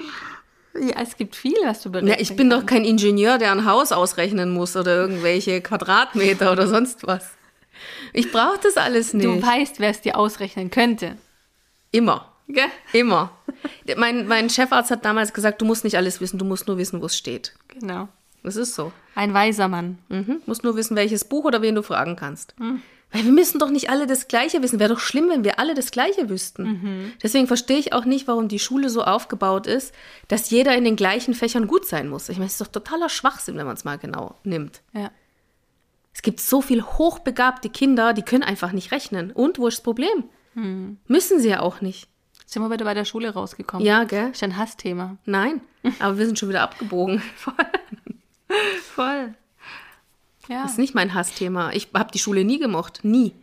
[0.75, 3.65] Ja, es gibt viel, was du berechnen Ja, ich bin doch kein Ingenieur, der ein
[3.65, 7.31] Haus ausrechnen muss oder irgendwelche Quadratmeter oder sonst was.
[8.13, 9.25] Ich brauche das alles nicht.
[9.25, 11.17] Du weißt, wer es dir ausrechnen könnte.
[11.91, 12.33] Immer.
[12.47, 12.65] Gell?
[12.93, 13.31] Immer.
[13.95, 17.01] mein, mein Chefarzt hat damals gesagt, du musst nicht alles wissen, du musst nur wissen,
[17.01, 17.53] wo es steht.
[17.67, 18.07] Genau.
[18.43, 18.91] Das ist so.
[19.15, 19.99] Ein weiser Mann.
[20.07, 20.41] Mhm.
[20.45, 22.55] Musst nur wissen, welches Buch oder wen du fragen kannst.
[23.11, 24.79] Weil wir müssen doch nicht alle das Gleiche wissen.
[24.79, 27.13] Wäre doch schlimm, wenn wir alle das Gleiche wüssten.
[27.23, 29.93] Deswegen verstehe ich auch nicht, warum die Schule so aufgebaut ist,
[30.27, 32.29] dass jeder in den gleichen Fächern gut sein muss.
[32.29, 34.81] Ich meine, es ist doch totaler Schwachsinn, wenn man es mal genau nimmt.
[34.93, 35.09] Ja.
[36.13, 39.31] Es gibt so viel hochbegabte Kinder, die können einfach nicht rechnen.
[39.31, 40.25] Und wo ist das Problem?
[41.07, 42.09] Müssen sie ja auch nicht.
[42.45, 43.85] Sind wir wieder bei der Schule rausgekommen?
[43.85, 44.31] Ja, gell?
[44.31, 45.17] Ist ein Hassthema.
[45.25, 45.61] Nein.
[45.99, 47.21] Aber wir sind schon wieder abgebogen.
[48.95, 49.35] Voll.
[50.49, 50.63] Ja.
[50.63, 51.71] Das ist nicht mein Hassthema.
[51.71, 52.99] Ich habe die Schule nie gemocht.
[53.03, 53.33] Nie.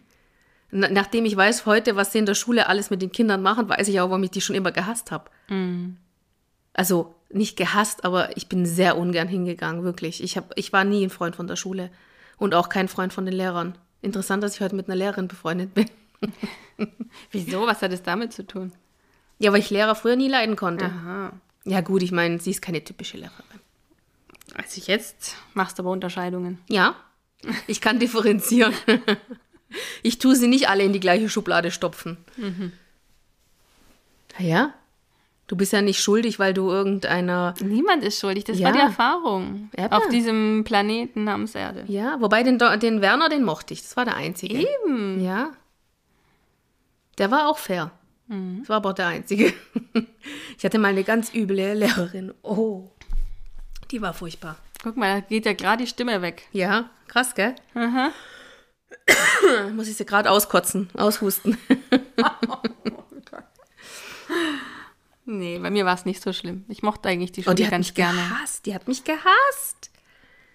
[0.70, 3.68] Na- Nachdem ich weiß heute, was sie in der Schule alles mit den Kindern machen,
[3.68, 5.30] weiß ich auch, warum ich die schon immer gehasst habe.
[6.74, 10.22] Also nicht gehasst, aber ich bin sehr ungern hingegangen, wirklich.
[10.22, 11.90] Ich, hab, ich war nie ein Freund von der Schule
[12.38, 13.78] und auch kein Freund von den Lehrern.
[14.02, 15.88] Interessant, dass ich heute mit einer Lehrerin befreundet bin.
[17.30, 17.66] Wieso?
[17.66, 18.72] Was hat es damit zu tun?
[19.38, 20.86] Ja, weil ich Lehrer früher nie leiden konnte.
[20.86, 21.32] Aha.
[21.64, 23.55] Ja gut, ich meine, sie ist keine typische Lehrerin.
[24.54, 26.58] Also jetzt machst du aber Unterscheidungen.
[26.68, 26.94] Ja,
[27.66, 28.72] ich kann differenzieren.
[30.02, 32.16] Ich tue sie nicht alle in die gleiche Schublade stopfen.
[34.38, 34.74] Ja,
[35.48, 37.54] Du bist ja nicht schuldig, weil du irgendeiner.
[37.62, 38.42] Niemand ist schuldig.
[38.42, 38.66] Das Ja.
[38.66, 39.92] war die Erfahrung Eben.
[39.92, 41.84] auf diesem Planeten namens Erde.
[41.86, 43.82] Ja, wobei den, den Werner, den mochte ich.
[43.82, 44.58] Das war der Einzige.
[44.58, 45.22] Eben.
[45.24, 45.52] Ja.
[47.18, 47.92] Der war auch fair.
[48.26, 49.52] Das war aber auch der Einzige.
[50.58, 52.34] Ich hatte mal eine ganz üble Lehrerin.
[52.42, 52.90] Oh.
[53.90, 54.56] Die war furchtbar.
[54.82, 56.48] Guck mal, da geht ja gerade die Stimme weg.
[56.52, 57.54] Ja, krass, gell?
[57.74, 58.10] Aha.
[59.74, 61.56] Muss ich sie gerade auskotzen, aushusten.
[65.28, 66.64] Nee, bei mir war es nicht so schlimm.
[66.68, 68.16] Ich mochte eigentlich die Schule Oh, die hat ganz mich gerne.
[68.18, 68.64] gehasst.
[68.64, 69.90] Die hat mich gehasst.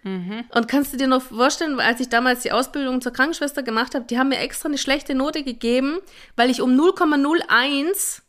[0.04, 4.06] Und kannst du dir noch vorstellen, als ich damals die Ausbildung zur Krankenschwester gemacht habe,
[4.06, 6.00] die haben mir extra eine schlechte Note gegeben,
[6.38, 8.22] weil ich um 0,01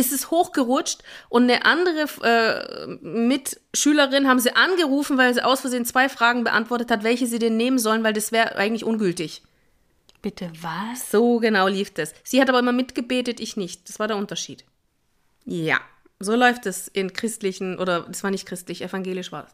[0.00, 5.84] ist es hochgerutscht und eine andere äh, Mitschülerin haben sie angerufen, weil sie aus Versehen
[5.84, 9.42] zwei Fragen beantwortet hat, welche sie denn nehmen sollen, weil das wäre eigentlich ungültig.
[10.22, 11.10] Bitte was?
[11.10, 12.12] So genau lief das.
[12.24, 13.88] Sie hat aber immer mitgebetet, ich nicht.
[13.88, 14.64] Das war der Unterschied.
[15.46, 15.80] Ja,
[16.18, 19.44] so läuft es in christlichen, oder das war nicht christlich, evangelisch war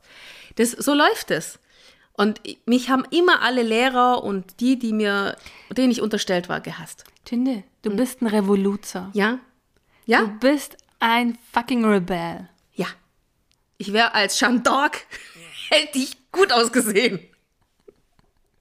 [0.57, 0.73] das.
[0.75, 1.59] das so läuft es.
[2.15, 5.37] Und mich haben immer alle Lehrer und die, die mir,
[5.71, 7.05] denen ich unterstellt war, gehasst.
[7.25, 7.97] Tinde, du Hm.
[7.97, 9.11] bist ein Revoluzer.
[9.13, 9.39] Ja?
[10.07, 10.23] Du Ja?
[10.41, 12.49] bist ein fucking Rebell.
[12.75, 12.87] Ja.
[13.79, 14.93] Ich wäre als d'Arc,
[15.71, 17.21] hätte ich gut ausgesehen.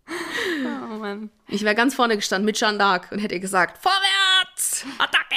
[0.08, 1.30] Oh Mann.
[1.48, 5.36] Ich wäre ganz vorne gestanden mit Jeanne d'Arc und hätte gesagt, vorwärts, Attacke.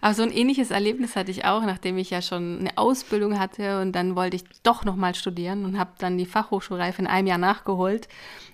[0.00, 3.80] Aber so ein ähnliches Erlebnis hatte ich auch, nachdem ich ja schon eine Ausbildung hatte
[3.80, 7.38] und dann wollte ich doch nochmal studieren und habe dann die Fachhochschulreife in einem Jahr
[7.38, 8.08] nachgeholt.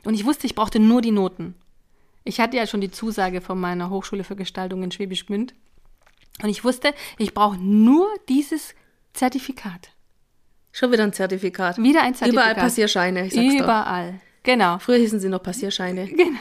[0.04, 1.54] Und ich wusste, ich brauchte nur die Noten.
[2.24, 5.54] Ich hatte ja schon die Zusage von meiner Hochschule für Gestaltung in Schwäbisch Gmünd.
[6.42, 8.74] Und ich wusste, ich brauche nur dieses
[9.12, 9.90] Zertifikat.
[10.72, 11.76] Schon wieder ein Zertifikat.
[11.78, 12.52] Wieder ein Zertifikat.
[12.52, 13.64] Überall Passierscheine, ich sag's doch.
[13.64, 14.20] Überall.
[14.42, 14.78] Genau.
[14.78, 16.08] Früher hießen sie noch Passierscheine.
[16.16, 16.40] Genau.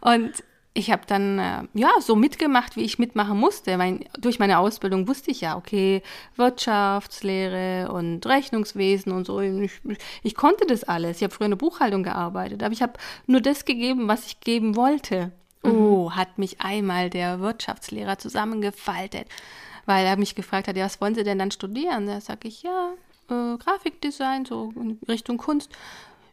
[0.00, 0.32] Und
[0.72, 3.76] ich habe dann äh, ja so mitgemacht, wie ich mitmachen musste.
[3.76, 6.02] Mein, durch meine Ausbildung wusste ich ja, okay,
[6.36, 9.40] Wirtschaftslehre und Rechnungswesen und so.
[9.40, 9.72] Ich,
[10.22, 11.18] ich konnte das alles.
[11.18, 12.94] Ich habe früher in der Buchhaltung gearbeitet, aber ich habe
[13.26, 15.32] nur das gegeben, was ich geben wollte.
[15.62, 19.28] Oh, hat mich einmal der Wirtschaftslehrer zusammengefaltet,
[19.86, 22.06] weil er mich gefragt hat, ja, was wollen Sie denn dann studieren?
[22.06, 22.92] Da sage ich, ja,
[23.28, 25.70] äh, Grafikdesign, so in Richtung Kunst.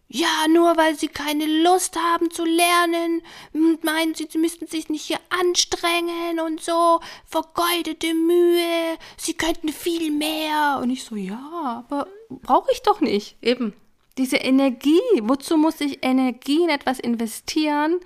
[0.10, 4.88] Ja, nur weil sie keine Lust haben zu lernen und meinen, sie, sie müssten sich
[4.88, 10.80] nicht hier anstrengen und so, vergeudete Mühe, sie könnten viel mehr.
[10.82, 13.36] Und ich so, ja, aber brauche ich doch nicht.
[13.42, 13.74] Eben.
[14.18, 18.00] Diese Energie, wozu muss ich Energie in etwas investieren,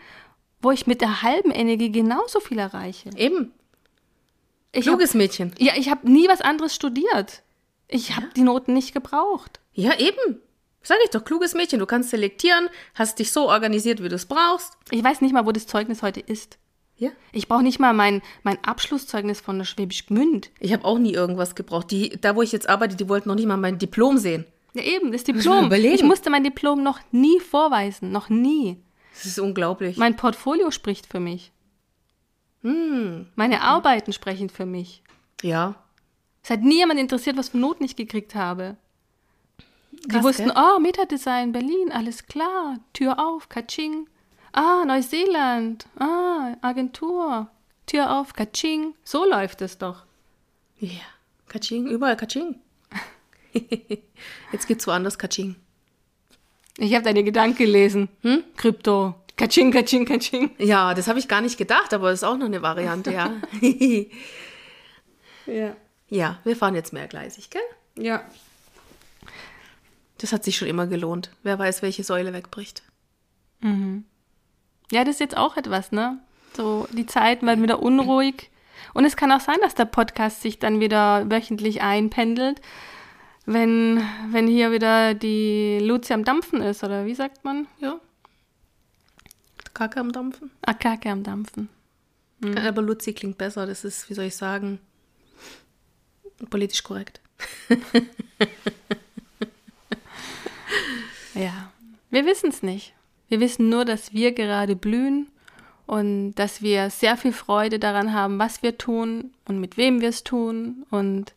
[0.62, 3.10] wo ich mit der halben Energie genauso viel erreiche?
[3.16, 3.52] Eben.
[4.72, 5.54] Ich hab, Kluges Mädchen.
[5.60, 7.44] ja, ich habe nie was anderes studiert.
[7.88, 9.60] Ich habe die Noten nicht gebraucht.
[9.74, 10.40] Ja, eben.
[10.82, 11.80] Sag ich doch, kluges Mädchen.
[11.80, 14.78] Du kannst selektieren, hast dich so organisiert, wie du es brauchst.
[14.90, 16.58] Ich weiß nicht mal, wo das Zeugnis heute ist.
[16.98, 17.10] Ja.
[17.32, 20.52] Ich brauche nicht mal mein, mein Abschlusszeugnis von der Schwäbisch Gmünd.
[20.60, 21.92] Ich habe auch nie irgendwas gebraucht.
[21.92, 24.46] Die, da, wo ich jetzt arbeite, die wollten noch nicht mal mein Diplom sehen.
[24.74, 25.72] Ja, eben, das Diplom.
[25.72, 28.78] Ich musste mein Diplom noch nie vorweisen, noch nie.
[29.14, 29.98] Das ist unglaublich.
[29.98, 31.52] Mein Portfolio spricht für mich.
[32.62, 33.28] Hm.
[33.36, 35.04] Meine Arbeiten sprechen für mich.
[35.42, 35.76] Ja.
[36.44, 38.78] Es hat nie jemand interessiert, was für Noten ich gekriegt habe.
[39.92, 40.56] Die Krass, wussten, gell?
[40.58, 44.08] oh, Metadesign, Berlin, alles klar, Tür auf, Kaching.
[44.54, 47.50] Ah, Neuseeland, ah, Agentur,
[47.86, 48.96] Tür auf, Kaching.
[49.04, 50.06] So läuft es doch.
[50.80, 51.02] Ja.
[51.48, 52.60] Kaching, überall Kaching.
[54.52, 55.56] Jetzt gibt's woanders Kaching.
[56.78, 58.10] Ich habe deine Gedanken gelesen.
[58.22, 58.44] Hm?
[58.58, 59.16] Krypto.
[59.38, 60.52] Kaching, Kaching, Kaching.
[60.58, 63.34] Ja, das habe ich gar nicht gedacht, aber ist auch noch eine Variante, ja.
[65.48, 65.76] Ja.
[66.08, 67.62] ja, wir fahren jetzt mehrgleisig, gell?
[67.98, 68.24] Ja.
[70.20, 71.32] Das hat sich schon immer gelohnt.
[71.42, 72.84] Wer weiß, welche Säule wegbricht.
[74.92, 76.20] Ja, das ist jetzt auch etwas, ne?
[76.56, 78.50] So, die Zeiten werden wieder unruhig.
[78.94, 82.60] Und es kann auch sein, dass der Podcast sich dann wieder wöchentlich einpendelt,
[83.54, 87.68] wenn, wenn hier wieder die Luzi am Dampfen ist, oder wie sagt man?
[87.80, 88.00] Ja.
[89.74, 90.52] Kacke am Dampfen.
[90.62, 91.70] Ah, Kacke am Dampfen.
[92.66, 93.66] Aber Luzi klingt besser.
[93.66, 94.80] Das ist, wie soll ich sagen,
[96.50, 97.22] politisch korrekt.
[101.34, 101.72] Ja.
[102.10, 102.94] Wir wissen es nicht.
[103.30, 105.28] Wir wissen nur, dass wir gerade blühen
[105.88, 110.10] und dass wir sehr viel Freude daran haben, was wir tun und mit wem wir
[110.10, 110.86] es tun.
[110.90, 111.34] Und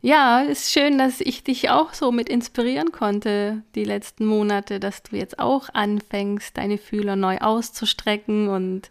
[0.00, 4.78] ja, es ist schön, dass ich dich auch so mit inspirieren konnte die letzten Monate,
[4.78, 8.90] dass du jetzt auch anfängst, deine Fühler neu auszustrecken und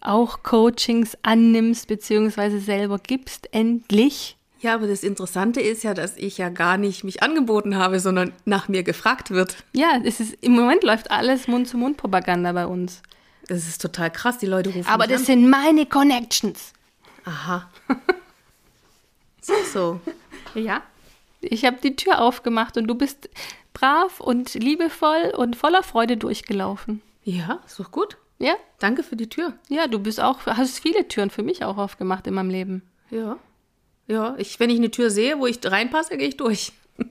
[0.00, 4.36] auch Coachings annimmst beziehungsweise selber gibst, endlich.
[4.60, 8.32] Ja, aber das Interessante ist ja, dass ich ja gar nicht mich angeboten habe, sondern
[8.44, 9.56] nach mir gefragt wird.
[9.72, 13.02] Ja, es ist, im Moment läuft alles Mund-zu-Mund-Propaganda bei uns.
[13.48, 14.38] Das ist total krass.
[14.38, 15.26] Die Leute rufen Aber das an.
[15.26, 16.72] sind meine Connections.
[17.24, 17.68] Aha.
[19.72, 20.00] So.
[20.54, 20.82] Ja.
[21.40, 23.28] Ich habe die Tür aufgemacht und du bist
[23.74, 27.02] brav und liebevoll und voller Freude durchgelaufen.
[27.24, 28.16] Ja, ist doch gut.
[28.38, 28.54] Ja?
[28.78, 29.54] Danke für die Tür.
[29.68, 32.82] Ja, du bist auch, hast viele Türen für mich auch aufgemacht in meinem Leben.
[33.10, 33.36] Ja.
[34.06, 36.72] Ja, ich, wenn ich eine Tür sehe, wo ich reinpasse, gehe ich durch.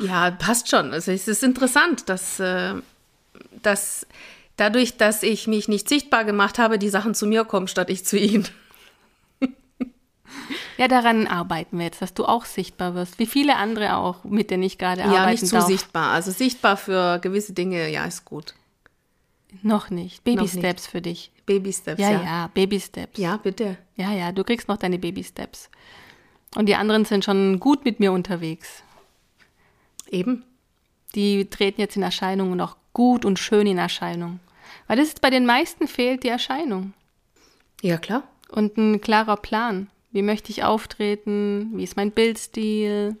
[0.00, 0.92] ja, passt schon.
[0.92, 2.74] Also es ist interessant, dass, äh,
[3.62, 4.06] dass
[4.56, 8.04] dadurch, dass ich mich nicht sichtbar gemacht habe, die Sachen zu mir kommen, statt ich
[8.04, 8.48] zu ihnen.
[10.78, 14.50] Ja, daran arbeiten wir jetzt, dass du auch sichtbar wirst, wie viele andere auch, mit
[14.50, 15.20] denen ich gerade arbeite.
[15.20, 15.66] Ja, nicht zu darf.
[15.66, 16.10] sichtbar.
[16.12, 18.54] Also sichtbar für gewisse Dinge, ja, ist gut.
[19.62, 20.24] Noch nicht.
[20.24, 20.58] Baby Noch nicht.
[20.58, 21.30] Steps für dich.
[21.44, 22.22] Baby Steps, Ja, ja.
[22.22, 23.18] ja, Baby Steps.
[23.18, 23.76] Ja, bitte.
[23.96, 25.68] Ja, ja, du kriegst noch deine Baby Steps.
[26.56, 28.82] Und die anderen sind schon gut mit mir unterwegs.
[30.10, 30.44] Eben.
[31.14, 34.40] Die treten jetzt in Erscheinung und auch gut und schön in Erscheinung.
[34.86, 36.94] Weil das ist bei den meisten fehlt die Erscheinung.
[37.82, 38.22] Ja, klar.
[38.48, 39.88] Und ein klarer Plan.
[40.12, 41.72] Wie möchte ich auftreten?
[41.74, 43.16] Wie ist mein Bildstil?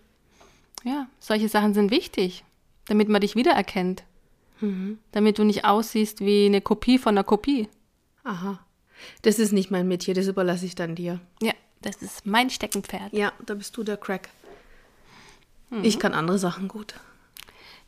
[0.84, 2.44] Ja, solche Sachen sind wichtig,
[2.86, 4.04] damit man dich wiedererkennt.
[5.10, 7.68] Damit du nicht aussiehst wie eine Kopie von einer Kopie.
[8.22, 8.64] Aha.
[9.22, 11.18] Das ist nicht mein Metier, das überlasse ich dann dir.
[11.40, 13.12] Ja, das ist mein Steckenpferd.
[13.12, 14.28] Ja, da bist du der Crack.
[15.82, 16.94] Ich kann andere Sachen gut.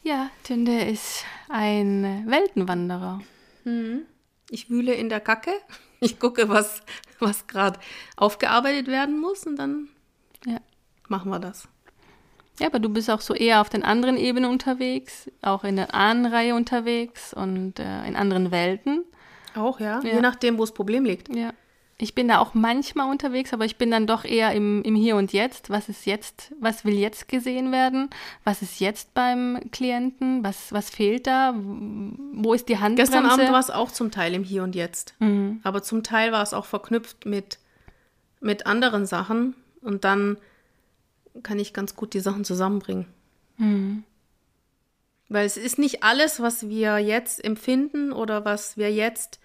[0.03, 3.21] Ja, Tünde ist ein Weltenwanderer.
[4.51, 5.53] Ich wühle in der Kacke.
[6.11, 6.83] Ich gucke, was,
[7.19, 7.81] was gerade
[8.17, 9.89] aufgearbeitet werden muss und dann
[10.47, 10.59] Ja.
[11.09, 11.69] machen wir das.
[12.61, 15.95] Ja, aber du bist auch so eher auf den anderen Ebenen unterwegs, auch in der
[15.95, 19.05] Ahnenreihe unterwegs und äh, in anderen Welten.
[19.57, 20.01] Auch, ja?
[20.03, 20.15] Ja.
[20.15, 21.35] Je nachdem, wo das Problem liegt.
[21.35, 21.53] Ja.
[21.97, 25.15] Ich bin da auch manchmal unterwegs, aber ich bin dann doch eher im, im Hier
[25.15, 25.71] und Jetzt.
[25.71, 28.11] Was ist jetzt, was will jetzt gesehen werden?
[28.43, 30.43] Was ist jetzt beim Klienten?
[30.43, 31.55] Was, was fehlt da?
[31.57, 33.13] Wo ist die Handbremse?
[33.13, 35.15] Gestern Abend war es auch zum Teil im Hier und Jetzt.
[35.63, 37.59] Aber zum Teil war es auch verknüpft mit,
[38.41, 39.55] mit anderen Sachen.
[39.81, 40.37] Und dann
[41.45, 43.07] kann ich ganz gut die Sachen zusammenbringen.
[45.29, 49.39] Weil es ist nicht alles, was wir jetzt empfinden oder was wir jetzt,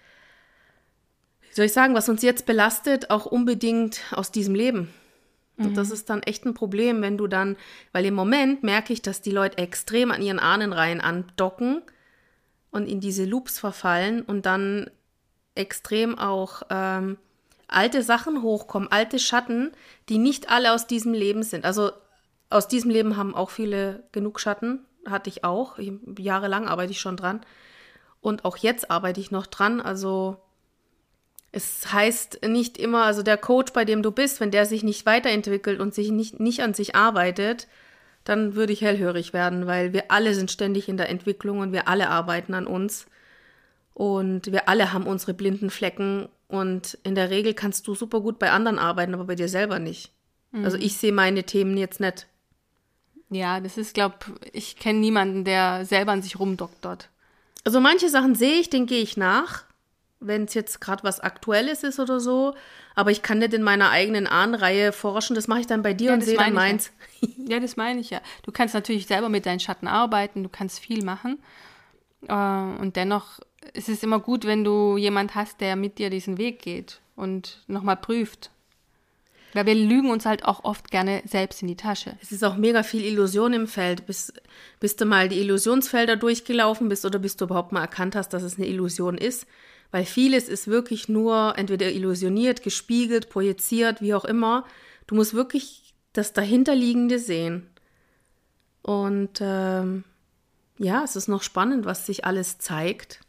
[1.50, 4.88] wie soll ich sagen, was uns jetzt belastet, auch unbedingt aus diesem Leben.
[5.60, 7.56] Und das ist dann echt ein Problem, wenn du dann,
[7.92, 11.82] weil im Moment merke ich, dass die Leute extrem an ihren Ahnenreihen andocken
[12.70, 14.90] und in diese Loops verfallen und dann
[15.54, 17.18] extrem auch ähm,
[17.68, 19.72] alte Sachen hochkommen, alte Schatten,
[20.08, 21.66] die nicht alle aus diesem Leben sind.
[21.66, 21.92] Also
[22.48, 25.78] aus diesem Leben haben auch viele genug Schatten, hatte ich auch.
[25.78, 27.42] Ich, jahrelang arbeite ich schon dran.
[28.22, 29.80] Und auch jetzt arbeite ich noch dran.
[29.80, 30.38] Also
[31.52, 35.06] es heißt nicht immer, also der Coach, bei dem du bist, wenn der sich nicht
[35.06, 37.66] weiterentwickelt und sich nicht, nicht an sich arbeitet,
[38.24, 41.88] dann würde ich hellhörig werden, weil wir alle sind ständig in der Entwicklung und wir
[41.88, 43.06] alle arbeiten an uns.
[43.94, 46.28] Und wir alle haben unsere blinden Flecken.
[46.48, 49.78] Und in der Regel kannst du super gut bei anderen arbeiten, aber bei dir selber
[49.78, 50.12] nicht.
[50.64, 52.26] Also ich sehe meine Themen jetzt nicht.
[53.30, 54.16] Ja, das ist, glaube
[54.52, 57.08] ich, kenne niemanden, der selber an sich rumdoktort.
[57.64, 59.64] Also manche Sachen sehe ich, denen gehe ich nach,
[60.20, 62.54] wenn es jetzt gerade was Aktuelles ist oder so.
[62.94, 65.34] Aber ich kann nicht in meiner eigenen Ahnenreihe forschen.
[65.34, 66.92] Das mache ich dann bei dir Ja, und sehe dann meins.
[67.48, 68.20] Ja, das meine ich ja.
[68.44, 71.38] Du kannst natürlich selber mit deinen Schatten arbeiten, du kannst viel machen.
[72.28, 73.40] Äh, und dennoch
[73.72, 77.62] ist es immer gut, wenn du jemand hast, der mit dir diesen Weg geht und
[77.66, 78.50] nochmal prüft.
[79.52, 82.16] Weil wir lügen uns halt auch oft gerne selbst in die Tasche.
[82.22, 84.06] Es ist auch mega viel Illusion im Feld.
[84.06, 84.40] Bist,
[84.78, 88.42] bist du mal die Illusionsfelder durchgelaufen bist oder bis du überhaupt mal erkannt hast, dass
[88.42, 89.46] es eine Illusion ist?
[89.90, 94.64] Weil vieles ist wirklich nur entweder illusioniert, gespiegelt, projiziert, wie auch immer.
[95.06, 97.68] Du musst wirklich das dahinterliegende sehen.
[98.82, 100.04] Und ähm,
[100.78, 103.20] ja, es ist noch spannend, was sich alles zeigt.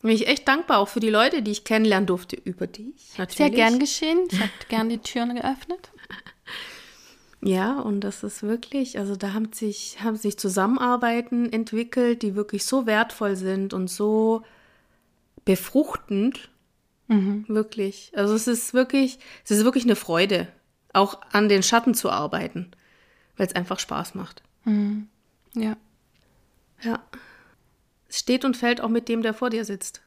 [0.00, 3.18] Bin ich echt dankbar auch für die Leute, die ich kennenlernen durfte über dich.
[3.18, 3.36] Natürlich.
[3.36, 4.28] Sehr gern geschehen.
[4.30, 5.90] Ich habe gern die Türen geöffnet.
[7.40, 12.64] Ja, und das ist wirklich, also da haben sich, haben sich Zusammenarbeiten entwickelt, die wirklich
[12.64, 14.42] so wertvoll sind und so
[15.48, 16.50] befruchtend.
[17.06, 18.12] Wirklich.
[18.14, 20.46] Also es ist wirklich, es ist wirklich eine Freude,
[20.92, 22.70] auch an den Schatten zu arbeiten,
[23.38, 24.42] weil es einfach Spaß macht.
[25.54, 25.78] Ja.
[26.82, 27.02] Ja.
[28.10, 30.02] Es steht und fällt auch mit dem, der vor dir sitzt.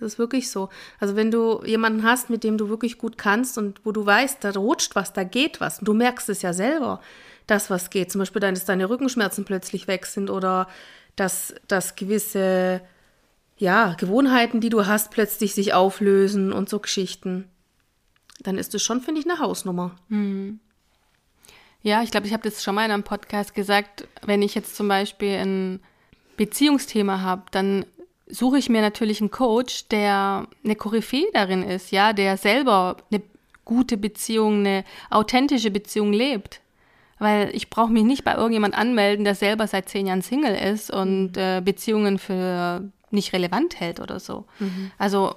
[0.00, 0.70] Das ist wirklich so.
[0.98, 4.42] Also wenn du jemanden hast, mit dem du wirklich gut kannst und wo du weißt,
[4.42, 7.00] da rutscht was, da geht was, und du merkst es ja selber,
[7.46, 8.10] dass was geht.
[8.10, 10.68] Zum Beispiel, dass deine Rückenschmerzen plötzlich weg sind oder
[11.14, 12.82] dass, dass gewisse
[13.56, 17.48] ja, Gewohnheiten, die du hast, plötzlich sich auflösen und so Geschichten.
[18.40, 19.96] Dann ist es schon, finde ich, eine Hausnummer.
[21.82, 24.76] Ja, ich glaube, ich habe das schon mal in einem Podcast gesagt, wenn ich jetzt
[24.76, 25.80] zum Beispiel ein
[26.36, 27.86] Beziehungsthema habe, dann
[28.26, 33.22] suche ich mir natürlich einen Coach, der eine Koryphäe darin ist, ja, der selber eine
[33.64, 36.60] gute Beziehung, eine authentische Beziehung lebt.
[37.18, 40.90] Weil ich brauche mich nicht bei irgendjemand anmelden, der selber seit zehn Jahren Single ist
[40.90, 44.46] und äh, Beziehungen für nicht relevant hält oder so.
[44.58, 44.90] Mhm.
[44.98, 45.34] Also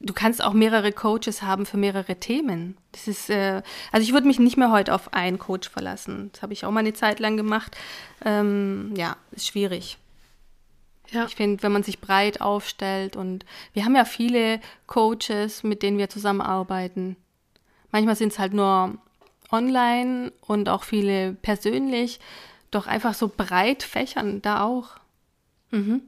[0.00, 2.76] du kannst auch mehrere Coaches haben für mehrere Themen.
[2.92, 6.30] Das ist, äh, also ich würde mich nicht mehr heute auf einen Coach verlassen.
[6.32, 7.76] Das habe ich auch mal eine Zeit lang gemacht.
[8.24, 9.98] Ähm, ja, ist schwierig.
[11.10, 11.26] Ja.
[11.26, 15.98] Ich finde, wenn man sich breit aufstellt und wir haben ja viele Coaches, mit denen
[15.98, 17.16] wir zusammenarbeiten.
[17.90, 18.96] Manchmal sind es halt nur
[19.50, 22.18] online und auch viele persönlich,
[22.70, 24.96] doch einfach so breit fächern da auch.
[25.70, 26.02] Mhm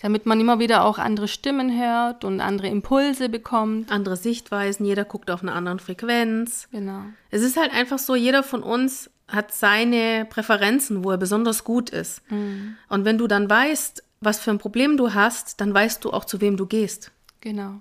[0.00, 3.90] damit man immer wieder auch andere Stimmen hört und andere Impulse bekommt.
[3.90, 6.68] Andere Sichtweisen, jeder guckt auf einer anderen Frequenz.
[6.70, 7.02] Genau.
[7.30, 11.90] Es ist halt einfach so, jeder von uns hat seine Präferenzen, wo er besonders gut
[11.90, 12.22] ist.
[12.30, 12.76] Mhm.
[12.88, 16.24] Und wenn du dann weißt, was für ein Problem du hast, dann weißt du auch,
[16.24, 17.10] zu wem du gehst.
[17.40, 17.80] Genau.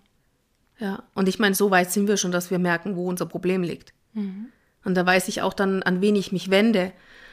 [0.79, 3.63] Ja, und ich meine, so weit sind wir schon, dass wir merken, wo unser Problem
[3.63, 3.93] liegt.
[4.13, 4.47] Mhm.
[4.83, 6.91] Und da weiß ich auch dann, an wen ich mich wende.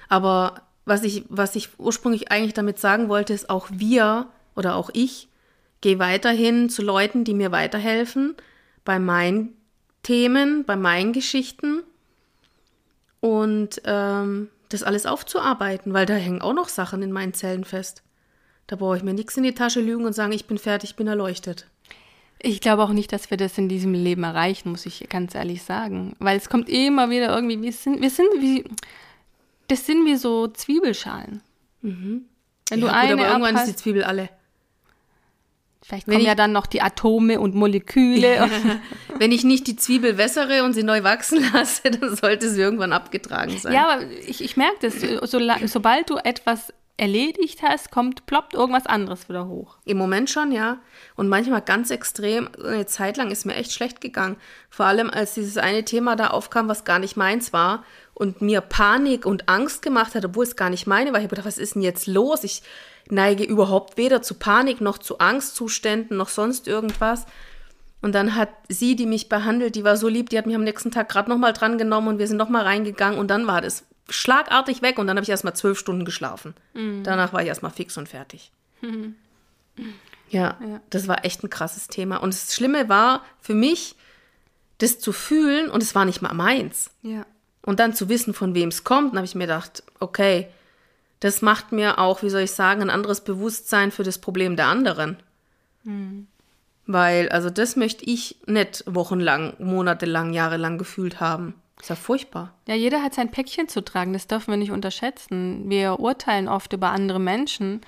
[0.08, 4.90] Aber was ich, was ich ursprünglich eigentlich damit sagen wollte, ist, auch wir oder auch
[4.92, 5.28] ich
[5.80, 8.34] gehe weiterhin zu Leuten, die mir weiterhelfen
[8.84, 9.56] bei meinen
[10.02, 11.82] Themen, bei meinen Geschichten
[13.20, 18.02] und ähm, das alles aufzuarbeiten, weil da hängen auch noch Sachen in meinen Zellen fest.
[18.66, 20.96] Da brauche ich mir nichts in die Tasche lügen und sagen, ich bin fertig, ich
[20.96, 21.66] bin erleuchtet.
[22.38, 25.62] Ich glaube auch nicht, dass wir das in diesem Leben erreichen, muss ich ganz ehrlich
[25.62, 26.16] sagen.
[26.18, 28.64] Weil es kommt immer wieder irgendwie, wir sind, wir sind wie,
[29.68, 31.42] das sind wie so Zwiebelschalen.
[31.82, 32.24] Mhm.
[32.68, 34.28] Wenn ja, du gut, eine aber irgendwann ist die Zwiebel alle.
[35.84, 38.48] Vielleicht kommen ja dann noch die Atome und Moleküle.
[39.18, 42.92] Wenn ich nicht die Zwiebel wässere und sie neu wachsen lasse, dann sollte sie irgendwann
[42.92, 43.72] abgetragen sein.
[43.72, 48.86] Ja, aber ich, ich merke das, so, sobald du etwas erledigt hast, kommt, ploppt irgendwas
[48.86, 49.78] anderes wieder hoch.
[49.84, 50.78] Im Moment schon, ja.
[51.16, 52.48] Und manchmal ganz extrem.
[52.62, 54.36] Eine Zeit lang ist mir echt schlecht gegangen.
[54.70, 58.60] Vor allem, als dieses eine Thema da aufkam, was gar nicht meins war und mir
[58.60, 61.18] Panik und Angst gemacht hat, obwohl es gar nicht meine war.
[61.18, 62.44] Ich habe gedacht, was ist denn jetzt los?
[62.44, 62.62] Ich
[63.08, 67.26] neige überhaupt weder zu Panik noch zu Angstzuständen noch sonst irgendwas.
[68.00, 70.64] Und dann hat sie, die mich behandelt, die war so lieb, die hat mich am
[70.64, 73.84] nächsten Tag gerade nochmal dran genommen und wir sind nochmal reingegangen und dann war das
[74.08, 76.54] schlagartig weg und dann habe ich erstmal zwölf Stunden geschlafen.
[76.74, 77.04] Mhm.
[77.04, 78.50] Danach war ich erstmal fix und fertig.
[78.80, 79.16] Mhm.
[80.32, 82.16] Ja, ja, das war echt ein krasses Thema.
[82.16, 83.96] Und das Schlimme war für mich,
[84.78, 86.90] das zu fühlen und es war nicht mal meins.
[87.02, 87.26] Ja.
[87.64, 90.48] Und dann zu wissen, von wem es kommt, dann habe ich mir gedacht, okay,
[91.20, 94.66] das macht mir auch, wie soll ich sagen, ein anderes Bewusstsein für das Problem der
[94.66, 95.18] anderen.
[95.84, 96.26] Mhm.
[96.86, 101.54] Weil, also das möchte ich nicht wochenlang, monatelang, jahrelang gefühlt haben.
[101.80, 102.54] Ist ja furchtbar.
[102.66, 105.70] Ja, jeder hat sein Päckchen zu tragen, das dürfen wir nicht unterschätzen.
[105.70, 107.82] Wir urteilen oft über andere Menschen,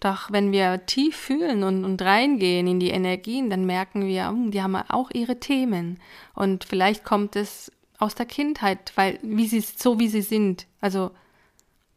[0.00, 4.50] doch wenn wir tief fühlen und, und reingehen in die Energien, dann merken wir, oh,
[4.50, 6.00] die haben auch ihre Themen.
[6.34, 10.66] Und vielleicht kommt es aus der Kindheit, weil wie sie so wie sie sind.
[10.80, 11.12] Also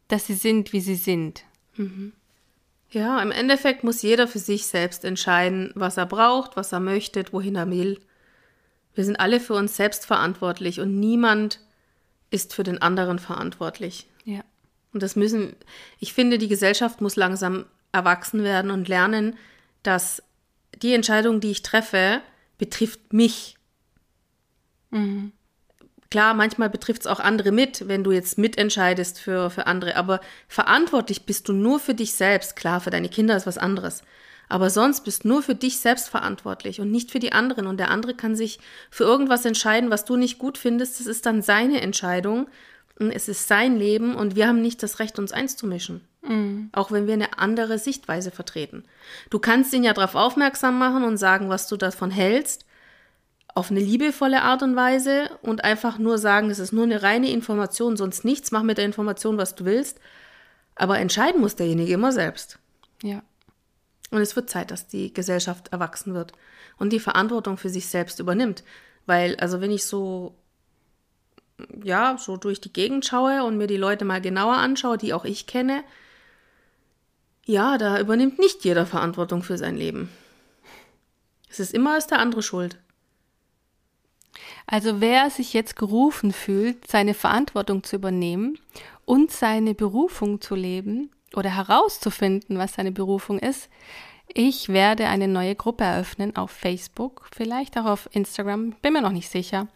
[0.08, 1.44] dass sie sind, wie sie sind.
[1.76, 2.12] Mhm.
[2.90, 7.24] Ja, im Endeffekt muss jeder für sich selbst entscheiden, was er braucht, was er möchte,
[7.32, 8.00] wohin er will.
[8.94, 11.58] Wir sind alle für uns selbst verantwortlich und niemand
[12.30, 14.06] ist für den anderen verantwortlich.
[14.24, 14.44] Ja.
[14.92, 15.56] Und das müssen,
[15.98, 19.36] ich finde, die Gesellschaft muss langsam erwachsen werden und lernen,
[19.82, 20.22] dass
[20.80, 22.20] die Entscheidung, die ich treffe,
[22.58, 23.56] betrifft mich.
[24.90, 25.32] Mhm.
[26.14, 30.20] Klar, manchmal betrifft es auch andere mit, wenn du jetzt mitentscheidest für, für andere, aber
[30.46, 32.54] verantwortlich bist du nur für dich selbst.
[32.54, 34.04] Klar, für deine Kinder ist was anderes.
[34.48, 37.66] Aber sonst bist du nur für dich selbst verantwortlich und nicht für die anderen.
[37.66, 38.60] Und der andere kann sich
[38.92, 41.00] für irgendwas entscheiden, was du nicht gut findest.
[41.00, 42.46] Das ist dann seine Entscheidung.
[42.96, 46.00] Es ist sein Leben und wir haben nicht das Recht, uns einzumischen.
[46.22, 46.70] Mhm.
[46.70, 48.84] Auch wenn wir eine andere Sichtweise vertreten.
[49.30, 52.66] Du kannst ihn ja darauf aufmerksam machen und sagen, was du davon hältst
[53.54, 57.30] auf eine liebevolle Art und Weise und einfach nur sagen, es ist nur eine reine
[57.30, 60.00] Information, sonst nichts, mach mit der Information, was du willst.
[60.74, 62.58] Aber entscheiden muss derjenige immer selbst.
[63.02, 63.22] Ja.
[64.10, 66.32] Und es wird Zeit, dass die Gesellschaft erwachsen wird
[66.78, 68.64] und die Verantwortung für sich selbst übernimmt.
[69.06, 70.34] Weil, also wenn ich so,
[71.82, 75.24] ja, so durch die Gegend schaue und mir die Leute mal genauer anschaue, die auch
[75.24, 75.84] ich kenne,
[77.46, 80.08] ja, da übernimmt nicht jeder Verantwortung für sein Leben.
[81.48, 82.78] Es ist immer als der andere schuld.
[84.66, 88.58] Also wer sich jetzt gerufen fühlt, seine Verantwortung zu übernehmen
[89.04, 93.68] und seine Berufung zu leben oder herauszufinden, was seine Berufung ist,
[94.32, 99.12] ich werde eine neue Gruppe eröffnen auf Facebook, vielleicht auch auf Instagram, bin mir noch
[99.12, 99.68] nicht sicher.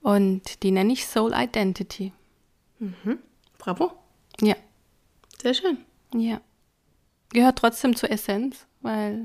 [0.00, 2.12] Und die nenne ich Soul Identity.
[2.78, 3.18] Mhm.
[3.58, 3.92] Bravo.
[4.40, 4.56] Ja.
[5.40, 5.78] Sehr schön.
[6.14, 6.40] Ja.
[7.30, 9.24] Gehört trotzdem zur Essenz, weil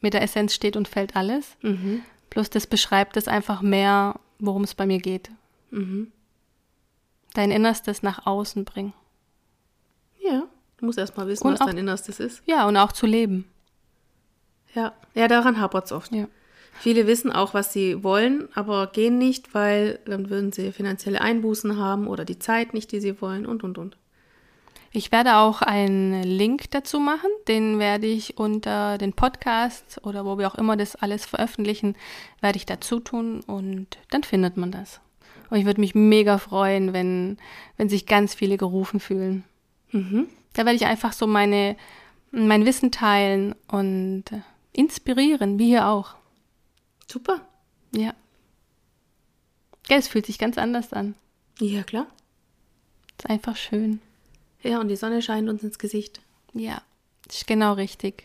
[0.00, 1.56] mit der Essenz steht und fällt alles.
[1.62, 2.02] Mhm.
[2.38, 5.28] Plus das beschreibt es einfach mehr, worum es bei mir geht.
[5.72, 6.12] Mhm.
[7.34, 8.92] Dein Innerstes nach außen bringen.
[10.20, 10.44] Ja,
[10.76, 12.44] du musst erst mal wissen, und was auch, dein Innerstes ist.
[12.46, 13.44] Ja, und auch zu leben.
[14.72, 16.12] Ja, ja daran hapert es oft.
[16.12, 16.28] Ja.
[16.74, 21.76] Viele wissen auch, was sie wollen, aber gehen nicht, weil dann würden sie finanzielle Einbußen
[21.76, 23.96] haben oder die Zeit nicht, die sie wollen und, und, und.
[24.90, 30.38] Ich werde auch einen Link dazu machen, den werde ich unter den Podcast oder wo
[30.38, 31.94] wir auch immer das alles veröffentlichen,
[32.40, 35.00] werde ich dazu tun und dann findet man das.
[35.50, 37.36] Und ich würde mich mega freuen, wenn,
[37.76, 39.44] wenn sich ganz viele gerufen fühlen.
[39.92, 40.28] Mhm.
[40.54, 41.76] Da werde ich einfach so meine,
[42.30, 44.24] mein Wissen teilen und
[44.72, 46.14] inspirieren, wie hier auch.
[47.06, 47.40] Super.
[47.92, 48.14] Ja.
[49.88, 51.14] Ja, es fühlt sich ganz anders an.
[51.58, 52.06] Ja, klar.
[53.18, 54.00] Ist einfach schön.
[54.62, 56.20] Ja, und die Sonne scheint uns ins Gesicht.
[56.52, 56.82] Ja,
[57.28, 58.24] ist genau richtig.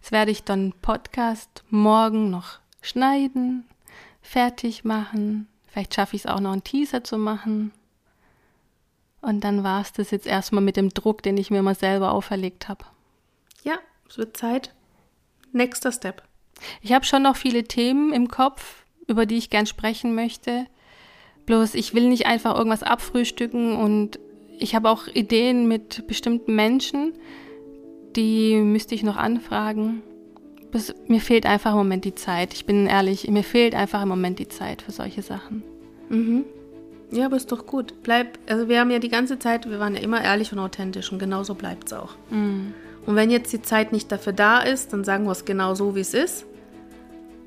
[0.00, 3.64] Jetzt werde ich dann Podcast morgen noch schneiden,
[4.20, 5.48] fertig machen.
[5.66, 7.72] Vielleicht schaffe ich es auch noch einen Teaser zu machen.
[9.20, 12.12] Und dann war es das jetzt erstmal mit dem Druck, den ich mir mal selber
[12.12, 12.84] auferlegt habe.
[13.62, 14.74] Ja, es wird Zeit.
[15.52, 16.22] Nächster Step.
[16.80, 20.66] Ich habe schon noch viele Themen im Kopf, über die ich gern sprechen möchte.
[21.46, 24.18] Bloß ich will nicht einfach irgendwas abfrühstücken und
[24.58, 27.12] ich habe auch Ideen mit bestimmten Menschen,
[28.16, 30.02] die müsste ich noch anfragen.
[30.70, 32.54] Bis, mir fehlt einfach im Moment die Zeit.
[32.54, 35.62] Ich bin ehrlich, mir fehlt einfach im Moment die Zeit für solche Sachen.
[36.08, 36.44] Mhm.
[37.10, 38.02] Ja, aber ist doch gut.
[38.02, 41.12] Bleib, also wir haben ja die ganze Zeit, wir waren ja immer ehrlich und authentisch
[41.12, 42.14] und genauso bleibt es auch.
[42.30, 42.72] Mhm.
[43.04, 45.94] Und wenn jetzt die Zeit nicht dafür da ist, dann sagen wir es genau so,
[45.94, 46.46] wie es ist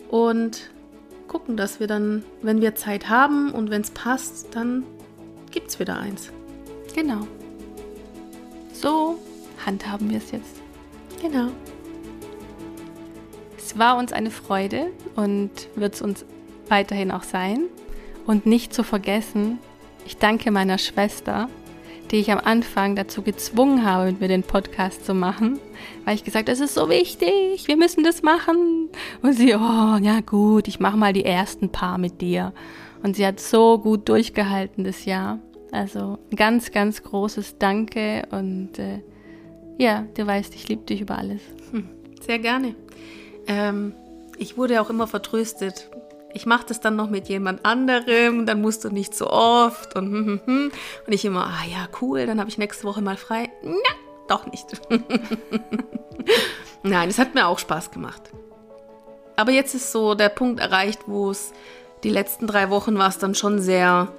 [0.10, 0.70] und
[1.28, 4.84] gucken, dass wir dann, wenn wir Zeit haben und wenn es passt, dann
[5.52, 6.32] gibt es wieder eins.
[6.96, 7.28] Genau.
[8.72, 9.18] So
[9.66, 10.62] handhaben wir es jetzt.
[11.22, 11.50] Genau.
[13.58, 16.26] Es war uns eine Freude und wird es uns
[16.70, 17.64] weiterhin auch sein.
[18.26, 19.60] Und nicht zu vergessen,
[20.06, 21.50] ich danke meiner Schwester,
[22.12, 25.60] die ich am Anfang dazu gezwungen habe, mit mir den Podcast zu machen,
[26.06, 28.90] weil ich gesagt, das ist so wichtig, wir müssen das machen.
[29.22, 32.54] Und sie, oh, ja gut, ich mache mal die ersten paar mit dir.
[33.04, 35.40] Und sie hat so gut durchgehalten das Jahr.
[35.76, 39.02] Also ganz, ganz großes Danke und äh,
[39.78, 41.42] ja, du weißt, ich liebe dich über alles.
[41.72, 41.90] Hm,
[42.22, 42.76] sehr gerne.
[43.48, 43.94] Ähm,
[44.38, 45.90] ich wurde auch immer vertröstet
[46.36, 50.06] ich mache das dann noch mit jemand anderem, dann musst du nicht so oft und
[50.12, 50.72] hm, hm, hm.
[51.08, 53.50] und ich immer, ah ja, cool, dann habe ich nächste Woche mal frei.
[53.64, 53.72] Na,
[54.28, 54.66] doch nicht.
[56.84, 58.22] Nein, es hat mir auch Spaß gemacht.
[59.38, 61.54] Aber jetzt ist so der Punkt erreicht, wo es
[62.04, 64.12] die letzten drei Wochen war es dann schon sehr,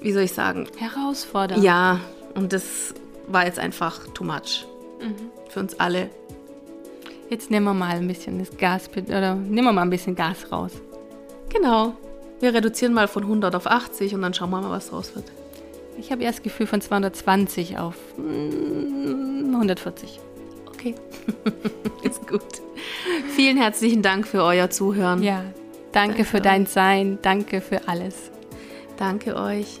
[0.00, 0.68] wie soll ich sagen?
[0.76, 1.62] Herausfordernd.
[1.62, 2.00] Ja,
[2.34, 2.94] und das
[3.26, 4.66] war jetzt einfach too much.
[5.00, 5.30] Mhm.
[5.48, 6.10] Für uns alle.
[7.30, 10.50] Jetzt nehmen wir mal ein bisschen das Gas, oder nehmen wir mal ein bisschen Gas
[10.50, 10.72] raus.
[11.50, 11.94] Genau.
[12.40, 15.26] Wir reduzieren mal von 100 auf 80 und dann schauen wir mal, was draus wird.
[15.98, 20.20] Ich habe erst Gefühl von 220 auf 140.
[20.20, 20.94] Mm, okay.
[22.02, 22.42] Ist gut.
[23.34, 25.22] Vielen herzlichen Dank für euer Zuhören.
[25.22, 25.42] Ja,
[25.92, 27.18] danke, danke für dein Sein.
[27.22, 28.30] Danke für alles.
[28.96, 29.80] Danke euch.